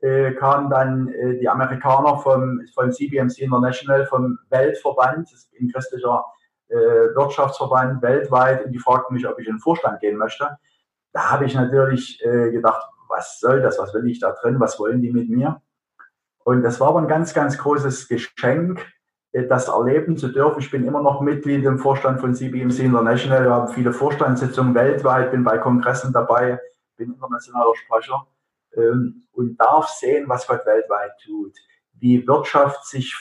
äh, 0.00 0.32
kamen 0.32 0.70
dann 0.70 1.08
äh, 1.08 1.38
die 1.38 1.48
Amerikaner 1.48 2.18
vom, 2.18 2.60
von 2.74 2.92
CBMC 2.92 3.38
International, 3.40 4.06
vom 4.06 4.38
Weltverband, 4.50 5.26
das 5.32 5.32
ist 5.32 5.52
ein 5.60 5.72
christlicher 5.72 6.24
äh, 6.68 6.76
Wirtschaftsverband 6.76 8.02
weltweit, 8.02 8.64
und 8.64 8.72
die 8.72 8.78
fragten 8.78 9.14
mich, 9.14 9.26
ob 9.26 9.38
ich 9.40 9.48
in 9.48 9.54
den 9.54 9.60
Vorstand 9.60 10.00
gehen 10.00 10.16
möchte. 10.16 10.58
Da 11.12 11.30
habe 11.30 11.46
ich 11.46 11.54
natürlich 11.54 12.24
äh, 12.24 12.50
gedacht, 12.50 12.86
was 13.08 13.40
soll 13.40 13.60
das, 13.60 13.78
was 13.78 13.92
will 13.94 14.06
ich 14.06 14.20
da 14.20 14.32
drin, 14.32 14.60
was 14.60 14.78
wollen 14.78 15.00
die 15.00 15.12
mit 15.12 15.28
mir? 15.28 15.62
Und 16.44 16.62
das 16.62 16.78
war 16.78 16.88
aber 16.88 17.00
ein 17.00 17.08
ganz, 17.08 17.34
ganz 17.34 17.58
großes 17.58 18.06
Geschenk, 18.06 18.86
das 19.32 19.68
erleben 19.68 20.16
zu 20.16 20.28
dürfen. 20.28 20.60
Ich 20.60 20.70
bin 20.70 20.86
immer 20.86 21.02
noch 21.02 21.20
Mitglied 21.20 21.64
im 21.64 21.78
Vorstand 21.78 22.20
von 22.20 22.34
CBMC 22.34 22.80
International. 22.80 23.44
Wir 23.44 23.52
haben 23.52 23.68
viele 23.68 23.92
Vorstandssitzungen 23.92 24.74
weltweit, 24.74 25.30
bin 25.30 25.44
bei 25.44 25.58
Kongressen 25.58 26.12
dabei, 26.12 26.58
bin 26.96 27.12
internationaler 27.12 27.74
Sprecher 27.74 28.26
ähm, 28.76 29.22
und 29.32 29.60
darf 29.60 29.88
sehen, 29.88 30.28
was 30.28 30.46
Gott 30.46 30.64
weltweit 30.64 31.12
tut. 31.24 31.52
Wie 31.94 32.26
Wirtschaft 32.26 32.86
sich, 32.86 33.14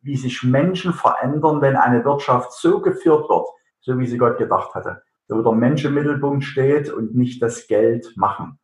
wie 0.00 0.16
sich 0.16 0.42
Menschen 0.42 0.92
verändern, 0.92 1.60
wenn 1.60 1.76
eine 1.76 2.04
Wirtschaft 2.04 2.52
so 2.52 2.80
geführt 2.80 3.28
wird, 3.28 3.48
so 3.80 3.98
wie 3.98 4.06
sie 4.06 4.18
Gott 4.18 4.38
gedacht 4.38 4.74
hatte. 4.74 5.02
Wo 5.28 5.42
der 5.42 5.52
Mensch 5.52 5.84
im 5.84 5.94
Mittelpunkt 5.94 6.44
steht 6.44 6.90
und 6.90 7.14
nicht 7.14 7.42
das 7.42 7.66
Geld 7.66 8.16
machen. 8.16 8.58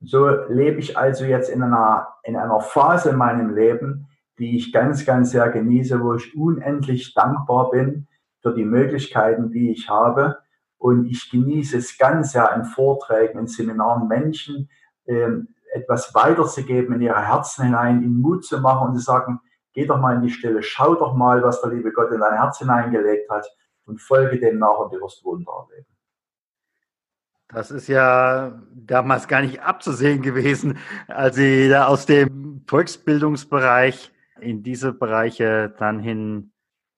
So 0.00 0.28
lebe 0.48 0.78
ich 0.78 0.96
also 0.96 1.24
jetzt 1.24 1.50
in 1.50 1.62
einer, 1.62 2.08
in 2.22 2.36
einer 2.36 2.60
Phase 2.60 3.10
in 3.10 3.16
meinem 3.16 3.54
Leben, 3.54 4.08
die 4.38 4.56
ich 4.56 4.72
ganz, 4.72 5.04
ganz 5.06 5.30
sehr 5.30 5.48
genieße, 5.48 6.02
wo 6.02 6.14
ich 6.14 6.36
unendlich 6.36 7.14
dankbar 7.14 7.70
bin, 7.70 8.06
für 8.42 8.54
die 8.54 8.64
Möglichkeiten, 8.64 9.50
die 9.50 9.70
ich 9.70 9.88
habe. 9.88 10.38
Und 10.78 11.06
ich 11.06 11.30
genieße 11.30 11.78
es 11.78 11.98
ganz 11.98 12.32
sehr 12.32 12.54
in 12.54 12.64
Vorträgen, 12.64 13.38
in 13.38 13.46
Seminaren 13.46 14.08
Menschen 14.08 14.68
ähm, 15.06 15.48
etwas 15.72 16.14
weiterzugeben 16.14 16.94
in 16.94 17.02
ihre 17.02 17.26
Herzen 17.26 17.64
hinein, 17.64 18.02
ihnen 18.02 18.20
Mut 18.20 18.44
zu 18.44 18.60
machen 18.60 18.88
und 18.88 18.94
zu 18.96 19.02
sagen, 19.02 19.40
geh 19.72 19.86
doch 19.86 19.98
mal 19.98 20.16
in 20.16 20.22
die 20.22 20.30
Stille, 20.30 20.62
schau 20.62 20.94
doch 20.94 21.14
mal, 21.14 21.42
was 21.42 21.60
der 21.60 21.70
liebe 21.70 21.92
Gott 21.92 22.10
in 22.12 22.20
dein 22.20 22.34
Herz 22.34 22.58
hineingelegt 22.58 23.30
hat 23.30 23.46
und 23.84 24.00
folge 24.00 24.38
dem 24.38 24.58
nach 24.58 24.78
und 24.78 24.92
du 24.92 25.00
wirst 25.00 25.24
Wunder 25.24 25.52
erleben. 25.68 25.86
Das 27.48 27.70
ist 27.70 27.86
ja 27.86 28.60
damals 28.74 29.28
gar 29.28 29.40
nicht 29.40 29.62
abzusehen 29.62 30.20
gewesen, 30.20 30.78
als 31.06 31.36
Sie 31.36 31.68
da 31.68 31.86
aus 31.86 32.04
dem 32.04 32.64
Volksbildungsbereich 32.66 34.12
in 34.40 34.62
diese 34.62 34.92
Bereiche 34.92 35.74
dann 35.78 36.00
hin, 36.00 36.52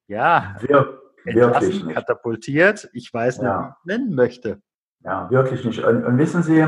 ja, 0.07 0.55
Wir, 0.61 0.99
wirklich 1.25 1.83
nicht. 1.83 1.95
katapultiert. 1.95 2.89
Ich 2.93 3.13
weiß 3.13 3.39
nicht, 3.39 3.47
ja. 3.47 3.61
wie 3.61 3.67
ich 3.67 3.73
es 3.73 3.85
nennen 3.85 4.15
möchte. 4.15 4.61
Ja, 5.01 5.29
wirklich 5.29 5.63
nicht. 5.63 5.83
Und, 5.83 6.03
und, 6.03 6.17
wissen 6.17 6.43
Sie, 6.43 6.65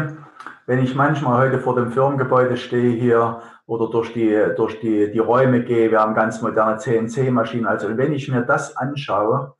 wenn 0.66 0.80
ich 0.80 0.96
manchmal 0.96 1.48
heute 1.48 1.60
vor 1.60 1.76
dem 1.76 1.92
Firmengebäude 1.92 2.56
stehe 2.56 2.92
hier 2.92 3.42
oder 3.66 3.90
durch 3.90 4.14
die, 4.14 4.54
durch 4.56 4.80
die, 4.80 5.12
die 5.12 5.20
Räume 5.20 5.64
gehe, 5.64 5.92
wir 5.92 6.00
haben 6.00 6.16
ganz 6.16 6.42
moderne 6.42 6.78
CNC-Maschinen, 6.78 7.66
also 7.66 7.98
wenn 7.98 8.14
ich 8.14 8.30
mir 8.30 8.42
das 8.44 8.78
anschaue, 8.78 9.56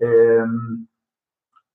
ähm, 0.00 0.88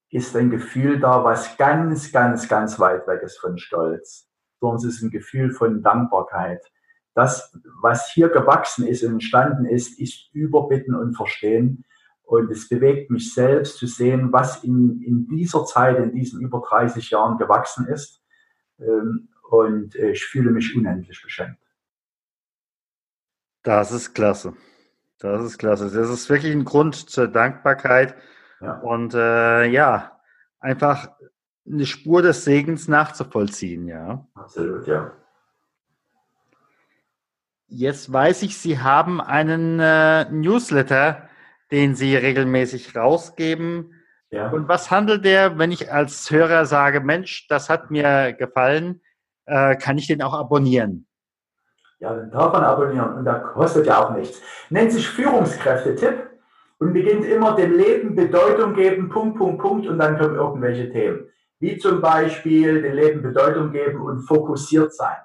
ist 0.10 0.36
ein 0.36 0.49
Gefühl 0.49 0.99
da, 0.99 1.23
was 1.23 1.58
ganz, 1.58 2.12
ganz, 2.12 2.47
ganz 2.47 2.80
weit 2.80 3.08
weg 3.08 3.21
ist 3.23 3.39
von 3.39 3.58
Stolz, 3.58 4.27
es 4.75 4.84
ist 4.84 5.01
ein 5.03 5.12
Gefühl 5.12 5.51
von 5.51 5.82
Dankbarkeit. 5.84 6.65
Das, 7.17 7.58
was 7.82 8.12
hier 8.12 8.30
gewachsen 8.30 8.86
ist 8.88 9.03
und 9.03 9.13
entstanden 9.13 9.65
ist, 9.65 9.99
ist 9.99 10.30
Überbitten 10.34 10.95
und 10.95 11.15
Verstehen. 11.15 11.84
Und 12.23 12.51
es 12.51 12.69
bewegt 12.69 13.10
mich 13.10 13.34
selbst 13.34 13.77
zu 13.77 13.88
sehen, 13.88 14.32
was 14.32 14.63
in, 14.63 15.01
in 15.01 15.27
dieser 15.27 15.65
Zeit, 15.65 15.97
in 15.97 16.13
diesen 16.13 16.41
über 16.41 16.62
30 16.62 17.10
Jahren 17.10 17.38
gewachsen 17.38 17.88
ist. 17.88 18.21
Ähm, 18.80 19.30
und 19.49 19.95
ich 19.95 20.25
fühle 20.25 20.51
mich 20.51 20.75
unendlich 20.75 21.21
beschenkt. 21.23 21.62
Das 23.63 23.91
ist 23.91 24.13
klasse. 24.13 24.53
Das 25.19 25.43
ist 25.43 25.58
klasse. 25.58 25.89
Das 25.89 26.10
ist 26.10 26.30
wirklich 26.30 26.53
ein 26.53 26.65
Grund 26.65 26.95
zur 26.95 27.27
Dankbarkeit 27.27 28.15
ja. 28.62 28.80
Und 28.80 29.13
äh, 29.13 29.65
ja, 29.65 30.19
einfach 30.60 31.10
eine 31.65 31.86
Spur 31.86 32.21
des 32.21 32.43
Segens 32.43 32.88
nachzuvollziehen, 32.88 33.88
ja. 33.88 34.25
Absolut, 34.34 34.88
ja. 34.88 35.12
Jetzt 37.67 38.12
weiß 38.12 38.43
ich, 38.43 38.58
Sie 38.58 38.80
haben 38.80 39.19
einen 39.19 39.80
äh, 39.80 40.30
Newsletter, 40.32 41.27
den 41.71 41.95
Sie 41.95 42.15
regelmäßig 42.15 42.95
rausgeben. 42.95 43.93
Ja. 44.30 44.49
Und 44.49 44.67
was 44.69 44.89
handelt 44.89 45.25
der, 45.25 45.58
wenn 45.58 45.71
ich 45.71 45.91
als 45.91 46.32
Hörer 46.32 46.65
sage, 46.65 47.01
Mensch, 47.01 47.47
das 47.49 47.69
hat 47.69 47.91
mir 47.91 48.34
gefallen, 48.34 49.01
äh, 49.45 49.75
kann 49.75 49.97
ich 49.97 50.08
den 50.08 50.21
auch 50.21 50.34
abonnieren? 50.34 51.08
Ja, 51.99 52.13
den 52.13 52.32
darf 52.32 52.53
man 52.53 52.63
abonnieren 52.63 53.15
und 53.15 53.25
da 53.25 53.39
kostet 53.39 53.88
ja 53.88 54.06
auch 54.06 54.15
nichts. 54.15 54.41
Nennt 54.69 54.91
sich 54.91 55.08
Führungskräfte-Tipp 55.10 56.27
und 56.80 56.93
beginnt 56.93 57.25
immer 57.25 57.56
dem 57.56 57.75
Leben 57.75 58.15
Bedeutung 58.15 58.75
geben, 58.75 59.10
Punkt, 59.10 59.38
Punkt, 59.38 59.62
Punkt, 59.62 59.88
und 59.88 59.97
dann 59.97 60.17
kommen 60.17 60.36
irgendwelche 60.36 60.89
Themen. 60.89 61.27
Wie 61.60 61.77
zum 61.77 62.01
Beispiel 62.01 62.82
dem 62.82 62.93
Leben 62.93 63.21
Bedeutung 63.23 63.71
geben 63.71 63.99
und 64.01 64.19
fokussiert 64.19 64.93
sein. 64.93 65.17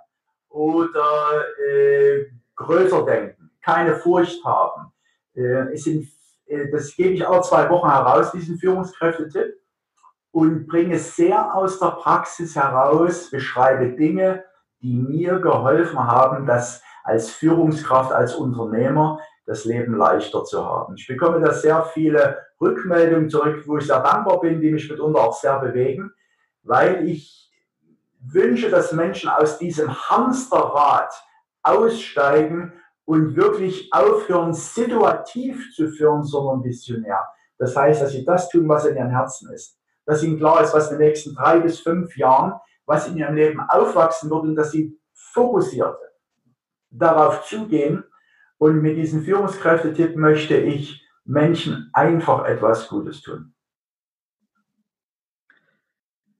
Oder 0.53 1.45
äh, 1.67 2.27
größer 2.57 3.05
denken, 3.05 3.51
keine 3.63 3.97
Furcht 3.97 4.45
haben. 4.45 4.93
Äh, 5.35 5.73
es 5.73 5.85
sind, 5.85 6.07
äh, 6.47 6.71
das 6.71 6.95
gebe 6.95 7.15
ich 7.15 7.27
alle 7.27 7.41
zwei 7.43 7.69
Wochen 7.71 7.89
heraus, 7.89 8.33
diesen 8.33 8.59
Führungskräftetipp. 8.59 9.55
Und 10.31 10.67
bringe 10.67 10.99
sehr 10.99 11.55
aus 11.55 11.79
der 11.79 11.91
Praxis 11.91 12.57
heraus, 12.57 13.31
beschreibe 13.31 13.91
Dinge, 13.91 14.45
die 14.81 14.95
mir 14.95 15.39
geholfen 15.41 15.99
haben, 15.99 16.47
das 16.47 16.83
als 17.05 17.31
Führungskraft, 17.31 18.13
als 18.13 18.35
Unternehmer 18.35 19.21
das 19.45 19.65
Leben 19.65 19.97
leichter 19.97 20.45
zu 20.45 20.65
haben. 20.65 20.95
Ich 20.97 21.07
bekomme 21.07 21.41
da 21.41 21.53
sehr 21.53 21.83
viele 21.83 22.39
Rückmeldungen 22.61 23.29
zurück, 23.29 23.65
wo 23.67 23.79
ich 23.79 23.87
sehr 23.87 24.01
dankbar 24.01 24.41
bin, 24.41 24.61
die 24.61 24.71
mich 24.71 24.89
mitunter 24.89 25.21
auch 25.21 25.39
sehr 25.39 25.59
bewegen, 25.59 26.13
weil 26.63 27.09
ich 27.09 27.52
wünsche, 28.23 28.71
dass 28.71 28.93
Menschen 28.93 29.29
aus 29.29 29.59
diesem 29.59 29.93
Hamsterrad 29.93 31.13
aussteigen 31.63 32.73
und 33.05 33.37
wirklich 33.37 33.93
aufhören, 33.93 34.55
situativ 34.55 35.75
zu 35.75 35.89
führen, 35.89 36.23
sondern 36.23 36.65
visionär. 36.65 37.21
Das 37.59 37.77
heißt, 37.77 38.03
dass 38.03 38.13
sie 38.13 38.25
das 38.25 38.49
tun, 38.49 38.69
was 38.69 38.87
in 38.87 38.97
ihrem 38.97 39.11
Herzen 39.11 39.53
ist. 39.53 39.79
Dass 40.07 40.23
ihnen 40.23 40.39
klar 40.39 40.63
ist, 40.63 40.75
was 40.75 40.91
in 40.91 40.99
den 40.99 41.07
nächsten 41.07 41.35
drei 41.35 41.61
bis 41.61 41.81
fünf 41.81 42.17
Jahren, 42.17 42.55
was 42.87 43.09
in 43.09 43.17
ihrem 43.17 43.35
Leben 43.35 43.61
aufwachsen 43.61 44.31
wird 44.31 44.43
und 44.43 44.57
dass 44.57 44.73
sie 44.73 44.99
fokussiert 45.13 45.97
darauf 46.93 47.45
zugehen 47.45 48.05
und 48.59 48.81
mit 48.81 48.97
diesem 48.97 49.23
Führungskräftetipp 49.23 50.17
möchte 50.17 50.57
ich 50.57 51.05
Menschen 51.25 51.91
einfach 51.93 52.45
etwas 52.45 52.89
Gutes 52.89 53.23
tun. 53.23 53.55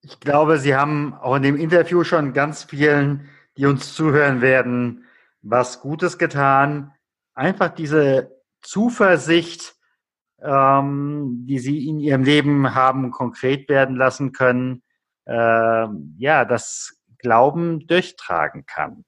Ich 0.03 0.19
glaube, 0.19 0.59
Sie 0.59 0.75
haben 0.75 1.15
auch 1.15 1.37
in 1.37 1.43
dem 1.43 1.57
Interview 1.57 2.03
schon 2.03 2.33
ganz 2.33 2.65
vielen, 2.65 3.29
die 3.57 3.67
uns 3.67 3.95
zuhören 3.95 4.41
werden, 4.41 5.05
was 5.43 5.81
Gutes 5.81 6.19
getan. 6.19 6.93
Einfach 7.35 7.69
diese 7.69 8.33
Zuversicht, 8.63 9.77
ähm, 10.41 11.45
die 11.47 11.61
Sie 11.61 11.89
in 11.89 12.01
Ihrem 12.01 12.25
Leben 12.25 12.75
haben, 12.75 13.13
konkret 13.13 13.69
werden 13.69 13.95
lassen 13.95 14.33
können, 14.33 14.83
äh, 15.25 15.87
ja, 16.19 16.45
das 16.45 17.01
Glauben 17.19 17.87
durchtragen 17.87 18.67
kann. 18.67 19.05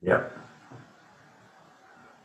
Ja. 0.00 0.26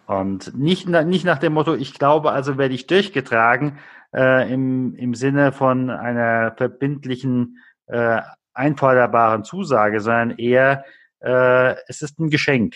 Und 0.06 0.56
nicht, 0.56 0.88
nicht 0.88 1.26
nach 1.26 1.40
dem 1.40 1.54
Motto, 1.54 1.74
ich 1.74 1.96
glaube, 1.96 2.32
also 2.32 2.60
werde 2.60 2.76
ich 2.76 2.86
durchgetragen, 2.86 3.80
äh, 4.14 4.54
im, 4.54 4.94
im 4.96 5.16
Sinne 5.16 5.52
von 5.52 5.90
einer 5.90 6.54
verbindlichen, 6.56 7.58
äh, 7.92 8.22
einforderbaren 8.54 9.44
Zusage, 9.44 10.00
sondern 10.00 10.32
eher, 10.32 10.86
äh, 11.20 11.76
es 11.88 12.02
ist 12.02 12.20
ein 12.20 12.30
Geschenk. 12.30 12.76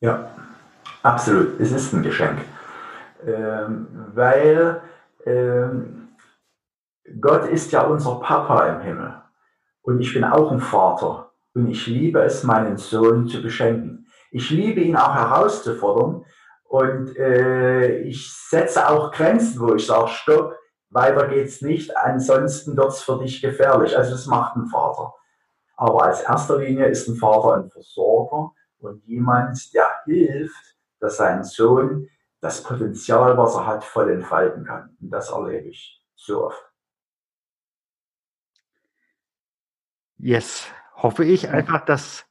Ja, 0.00 0.30
absolut, 1.02 1.58
es 1.60 1.72
ist 1.72 1.92
ein 1.92 2.02
Geschenk. 2.02 2.38
Ähm, 3.26 3.86
weil 4.14 4.80
ähm, 5.26 6.08
Gott 7.20 7.46
ist 7.48 7.72
ja 7.72 7.82
unser 7.82 8.20
Papa 8.20 8.66
im 8.66 8.80
Himmel 8.80 9.14
und 9.82 10.00
ich 10.00 10.12
bin 10.12 10.24
auch 10.24 10.52
ein 10.52 10.60
Vater 10.60 11.32
und 11.54 11.68
ich 11.68 11.86
liebe 11.86 12.20
es, 12.20 12.44
meinen 12.44 12.76
Sohn 12.76 13.26
zu 13.26 13.42
beschenken. 13.42 14.06
Ich 14.30 14.50
liebe 14.50 14.80
ihn 14.80 14.96
auch 14.96 15.14
herauszufordern 15.14 16.24
und 16.64 17.16
äh, 17.16 18.00
ich 18.02 18.32
setze 18.32 18.88
auch 18.88 19.10
Grenzen, 19.10 19.60
wo 19.60 19.74
ich 19.74 19.86
sage, 19.86 20.08
stopp, 20.08 20.57
weiter 20.90 21.28
geht's 21.28 21.62
nicht, 21.62 21.96
ansonsten 21.96 22.76
wird's 22.76 23.02
für 23.02 23.18
dich 23.18 23.40
gefährlich. 23.42 23.96
Also 23.96 24.12
das 24.12 24.26
macht 24.26 24.56
ein 24.56 24.66
Vater. 24.66 25.14
Aber 25.76 26.04
als 26.04 26.22
erster 26.22 26.58
Linie 26.58 26.86
ist 26.86 27.08
ein 27.08 27.16
Vater 27.16 27.54
ein 27.54 27.70
Versorger 27.70 28.52
und 28.78 29.04
jemand, 29.04 29.72
der 29.74 29.88
hilft, 30.04 30.76
dass 31.00 31.18
sein 31.18 31.44
Sohn 31.44 32.08
das 32.40 32.62
Potenzial, 32.62 33.36
was 33.36 33.54
er 33.54 33.66
hat, 33.66 33.84
voll 33.84 34.10
entfalten 34.10 34.64
kann. 34.64 34.96
Und 35.00 35.10
das 35.10 35.30
erlebe 35.30 35.68
ich 35.68 36.02
so 36.14 36.46
oft. 36.46 36.64
Yes, 40.16 40.66
hoffe 40.96 41.24
ich 41.24 41.48
einfach, 41.48 41.84
dass 41.84 42.26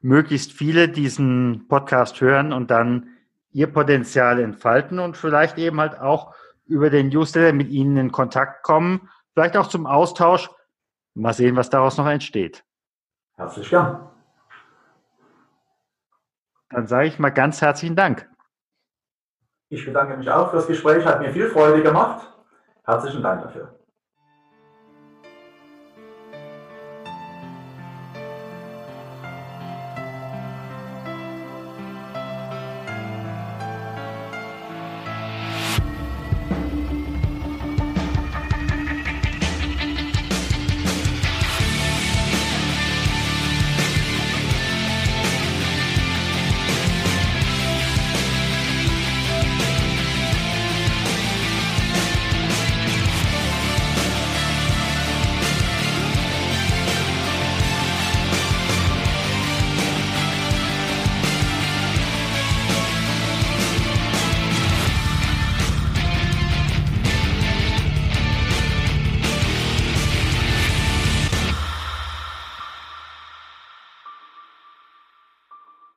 möglichst 0.00 0.52
viele 0.52 0.88
diesen 0.88 1.66
Podcast 1.66 2.20
hören 2.20 2.52
und 2.52 2.70
dann 2.70 3.08
ihr 3.50 3.72
Potenzial 3.72 4.40
entfalten 4.40 4.98
und 4.98 5.16
vielleicht 5.16 5.58
eben 5.58 5.80
halt 5.80 5.98
auch 5.98 6.34
über 6.66 6.90
den 6.90 7.08
Newsletter 7.08 7.52
mit 7.52 7.68
Ihnen 7.68 7.96
in 7.96 8.12
Kontakt 8.12 8.62
kommen, 8.62 9.10
vielleicht 9.32 9.56
auch 9.56 9.68
zum 9.68 9.86
Austausch. 9.86 10.50
Mal 11.14 11.32
sehen, 11.32 11.56
was 11.56 11.70
daraus 11.70 11.96
noch 11.96 12.08
entsteht. 12.08 12.64
Herzlich 13.36 13.70
gern. 13.70 14.10
Dann 16.70 16.86
sage 16.86 17.06
ich 17.06 17.18
mal 17.18 17.30
ganz 17.30 17.60
herzlichen 17.60 17.94
Dank. 17.94 18.28
Ich 19.68 19.84
bedanke 19.84 20.16
mich 20.16 20.28
auch 20.30 20.50
für 20.50 20.56
das 20.56 20.66
Gespräch, 20.66 21.04
hat 21.04 21.20
mir 21.20 21.32
viel 21.32 21.48
Freude 21.48 21.82
gemacht. 21.82 22.32
Herzlichen 22.84 23.22
Dank 23.22 23.42
dafür. 23.42 23.78